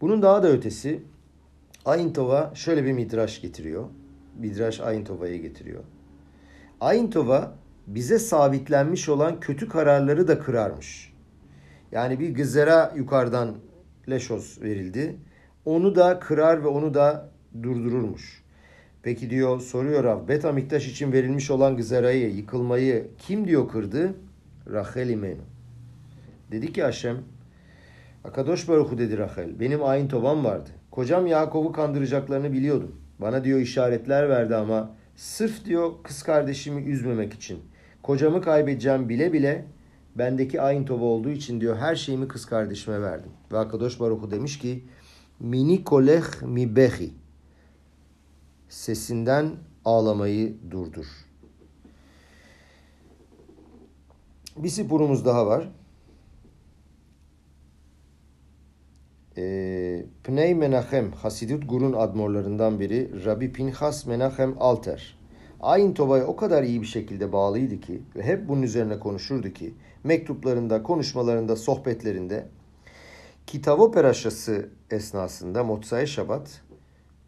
[0.00, 1.02] Bunun daha da ötesi
[1.84, 3.84] Ayntova şöyle bir midraş getiriyor.
[4.38, 5.84] Midraş Ayntova'yı getiriyor.
[6.80, 7.54] Ayntova
[7.86, 11.12] bize sabitlenmiş olan kötü kararları da kırarmış.
[11.92, 13.54] Yani bir gızera yukarıdan
[14.10, 15.16] leşos verildi.
[15.64, 17.30] Onu da kırar ve onu da
[17.62, 18.42] durdururmuş.
[19.02, 20.28] Peki diyor soruyor Rav.
[20.28, 24.14] Bet Amiktaş için verilmiş olan gızarayı, yıkılmayı kim diyor kırdı?
[24.72, 25.42] Rachel imenu.
[26.52, 27.16] Dedi ki Haşem
[28.24, 29.60] Akadosh Baruchu dedi Rachel.
[29.60, 30.70] Benim ayin tovam vardı.
[30.90, 32.96] Kocam Yakov'u kandıracaklarını biliyordum.
[33.18, 37.62] Bana diyor işaretler verdi ama sırf diyor kız kardeşimi üzmemek için.
[38.02, 39.64] Kocamı kaybedeceğim bile bile
[40.14, 43.30] bendeki ayin tova olduğu için diyor her şeyimi kız kardeşime verdim.
[43.52, 44.84] Ve Akadosh Baruchu demiş ki
[45.40, 47.14] mini kolech mi behi
[48.68, 49.50] sesinden
[49.84, 51.06] ağlamayı durdur.
[54.56, 55.68] Bir sipurumuz daha var.
[59.38, 65.18] Ee, Pnei Menachem, Hasidut Gur'un admorlarından biri Rabbi Pinchas Menachem Alter.
[65.60, 69.74] Ayin Tova'ya o kadar iyi bir şekilde bağlıydı ki ve hep bunun üzerine konuşurdu ki
[70.04, 72.46] mektuplarında, konuşmalarında, sohbetlerinde
[73.46, 76.62] Kitavo Peraşası esnasında Motsai Şabat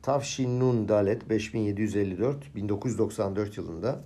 [0.03, 4.01] Tavşin Nun Dalet 5754 1994 yılında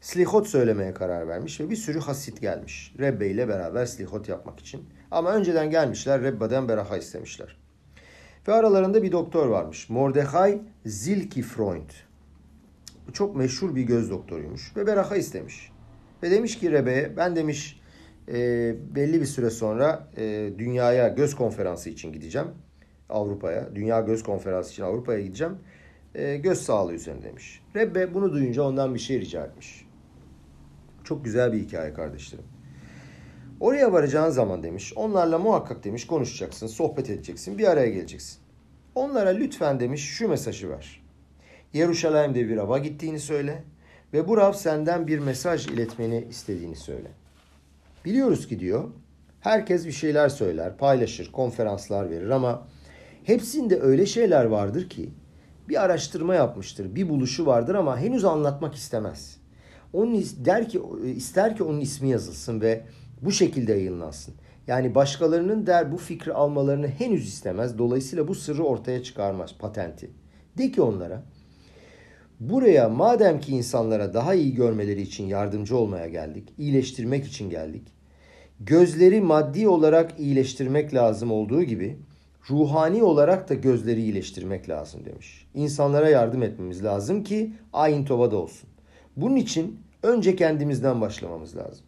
[0.00, 2.94] Slihot söylemeye karar vermiş ve bir sürü hasit gelmiş.
[2.98, 4.84] Rebbe ile beraber slihot yapmak için.
[5.10, 7.56] Ama önceden gelmişler Rebbe'den beraha istemişler.
[8.48, 9.88] Ve aralarında bir doktor varmış.
[9.88, 11.90] Mordechai Zilki Freund.
[13.08, 15.72] Bu çok meşhur bir göz doktoruymuş ve beraha istemiş.
[16.22, 17.80] Ve demiş ki Rebbe'ye ben demiş
[18.28, 18.34] e,
[18.94, 22.48] belli bir süre sonra e, dünyaya göz konferansı için gideceğim.
[23.10, 23.74] Avrupa'ya.
[23.74, 25.58] Dünya Göz Konferansı için Avrupa'ya gideceğim.
[26.14, 27.62] E, göz sağlığı üzerine demiş.
[27.76, 29.86] Rebbe bunu duyunca ondan bir şey rica etmiş.
[31.04, 32.44] Çok güzel bir hikaye kardeşlerim.
[33.60, 38.38] Oraya varacağın zaman demiş, onlarla muhakkak demiş konuşacaksın, sohbet edeceksin, bir araya geleceksin.
[38.94, 41.02] Onlara lütfen demiş şu mesajı ver.
[41.72, 43.64] Yeruşalayim'de bir rava gittiğini söyle
[44.12, 47.10] ve bu Rab senden bir mesaj iletmeni istediğini söyle.
[48.04, 48.84] Biliyoruz ki diyor,
[49.40, 52.66] herkes bir şeyler söyler, paylaşır, konferanslar verir ama
[53.24, 55.10] hepsinde öyle şeyler vardır ki
[55.68, 59.36] bir araştırma yapmıştır, bir buluşu vardır ama henüz anlatmak istemez.
[59.92, 60.82] Onun der ki
[61.16, 62.84] ister ki onun ismi yazılsın ve
[63.22, 64.34] bu şekilde yayınlansın.
[64.66, 67.78] Yani başkalarının der bu fikri almalarını henüz istemez.
[67.78, 70.10] Dolayısıyla bu sırrı ortaya çıkarmaz patenti.
[70.58, 71.22] De ki onlara
[72.40, 77.82] buraya madem ki insanlara daha iyi görmeleri için yardımcı olmaya geldik, iyileştirmek için geldik.
[78.60, 81.98] Gözleri maddi olarak iyileştirmek lazım olduğu gibi
[82.50, 85.46] ruhani olarak da gözleri iyileştirmek lazım demiş.
[85.54, 88.70] İnsanlara yardım etmemiz lazım ki ayin tovada olsun.
[89.16, 91.84] Bunun için önce kendimizden başlamamız lazım.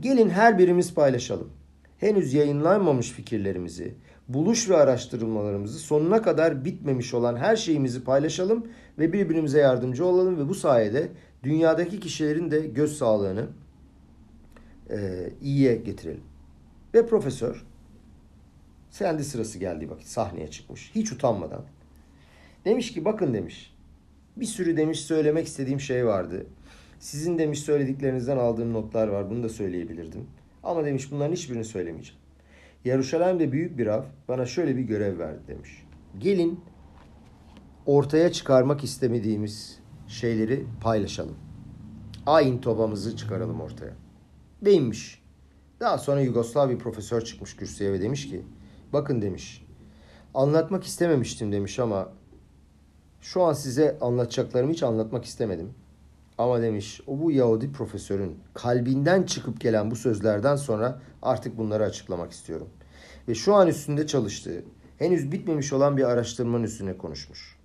[0.00, 1.50] Gelin her birimiz paylaşalım.
[1.98, 3.94] Henüz yayınlanmamış fikirlerimizi,
[4.28, 8.66] buluş ve araştırmalarımızı sonuna kadar bitmemiş olan her şeyimizi paylaşalım
[8.98, 11.08] ve birbirimize yardımcı olalım ve bu sayede
[11.42, 13.46] dünyadaki kişilerin de göz sağlığını
[14.90, 16.24] e, iyiye getirelim.
[16.94, 17.66] Ve profesör
[18.98, 20.90] kendi sırası geldiği vakit sahneye çıkmış.
[20.94, 21.62] Hiç utanmadan.
[22.64, 23.74] Demiş ki bakın demiş.
[24.36, 26.46] Bir sürü demiş söylemek istediğim şey vardı.
[27.04, 29.30] Sizin demiş söylediklerinizden aldığım notlar var.
[29.30, 30.26] Bunu da söyleyebilirdim.
[30.62, 32.20] Ama demiş bunların hiçbirini söylemeyeceğim.
[32.84, 35.86] Yeruşalim'de büyük bir av bana şöyle bir görev verdi demiş.
[36.18, 36.60] Gelin
[37.86, 39.78] ortaya çıkarmak istemediğimiz
[40.08, 41.36] şeyleri paylaşalım.
[42.26, 43.92] Ayin tobamızı çıkaralım ortaya.
[44.62, 45.22] Beyinmiş.
[45.80, 48.42] Daha sonra Yugoslav bir profesör çıkmış kürsüye ve demiş ki
[48.92, 49.66] bakın demiş
[50.34, 52.08] anlatmak istememiştim demiş ama
[53.20, 55.74] şu an size anlatacaklarımı hiç anlatmak istemedim.
[56.38, 62.32] Ama demiş o bu Yahudi profesörün kalbinden çıkıp gelen bu sözlerden sonra artık bunları açıklamak
[62.32, 62.68] istiyorum.
[63.28, 64.64] Ve şu an üstünde çalıştığı
[64.98, 67.56] henüz bitmemiş olan bir araştırmanın üstüne konuşmuş.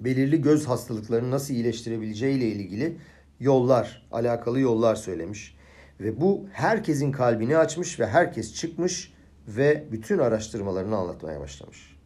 [0.00, 2.96] Belirli göz hastalıklarını nasıl iyileştirebileceği ile ilgili
[3.40, 5.56] yollar, alakalı yollar söylemiş.
[6.00, 9.12] Ve bu herkesin kalbini açmış ve herkes çıkmış
[9.48, 11.96] ve bütün araştırmalarını anlatmaya başlamış.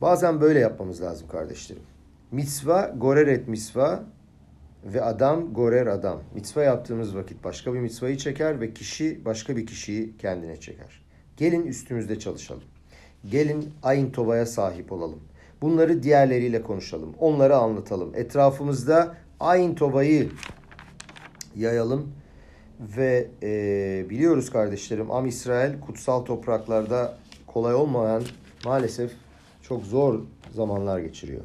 [0.00, 1.95] Bazen böyle yapmamız lazım kardeşlerim.
[2.32, 4.04] Mitzva gorer et mitzva
[4.84, 6.22] ve adam gorer adam.
[6.34, 11.02] Mitzva yaptığımız vakit başka bir mitzvayı çeker ve kişi başka bir kişiyi kendine çeker.
[11.36, 12.62] Gelin üstümüzde çalışalım.
[13.30, 15.20] Gelin ayin tovaya sahip olalım.
[15.62, 17.14] Bunları diğerleriyle konuşalım.
[17.18, 18.14] Onları anlatalım.
[18.14, 20.30] Etrafımızda ayin tovayı
[21.56, 22.12] yayalım.
[22.80, 28.22] Ve e, biliyoruz kardeşlerim Am İsrail kutsal topraklarda kolay olmayan
[28.64, 29.12] maalesef
[29.62, 30.20] çok zor
[30.54, 31.42] zamanlar geçiriyor.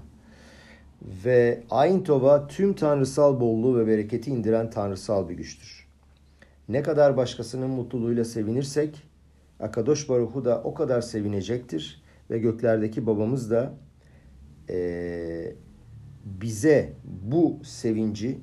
[1.02, 5.88] Ve Ayin Tova tüm tanrısal bolluğu ve bereketi indiren tanrısal bir güçtür.
[6.70, 9.04] Ne kadar başkasının mutluluğuyla sevinirsek
[9.60, 13.74] Akadosh Baruhu da o kadar sevinecektir ve göklerdeki babamız da
[14.70, 15.56] e,
[16.26, 18.39] bize bu sevinci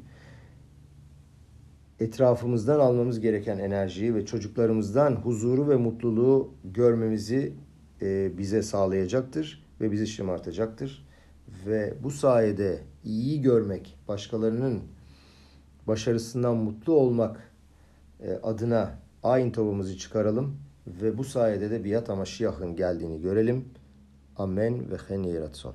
[2.00, 7.52] etrafımızdan almamız gereken enerjiyi ve çocuklarımızdan huzuru ve mutluluğu görmemizi
[8.02, 11.07] e, bize sağlayacaktır ve bizi şımartacaktır.
[11.68, 14.82] Ve bu sayede iyiyi görmek, başkalarının
[15.86, 17.52] başarısından mutlu olmak
[18.20, 20.56] e, adına ayin tavamızı çıkaralım
[20.86, 23.68] ve bu sayede de biat ama Şiyah'ın geldiğini görelim.
[24.36, 25.74] Amen ve hen yeratson.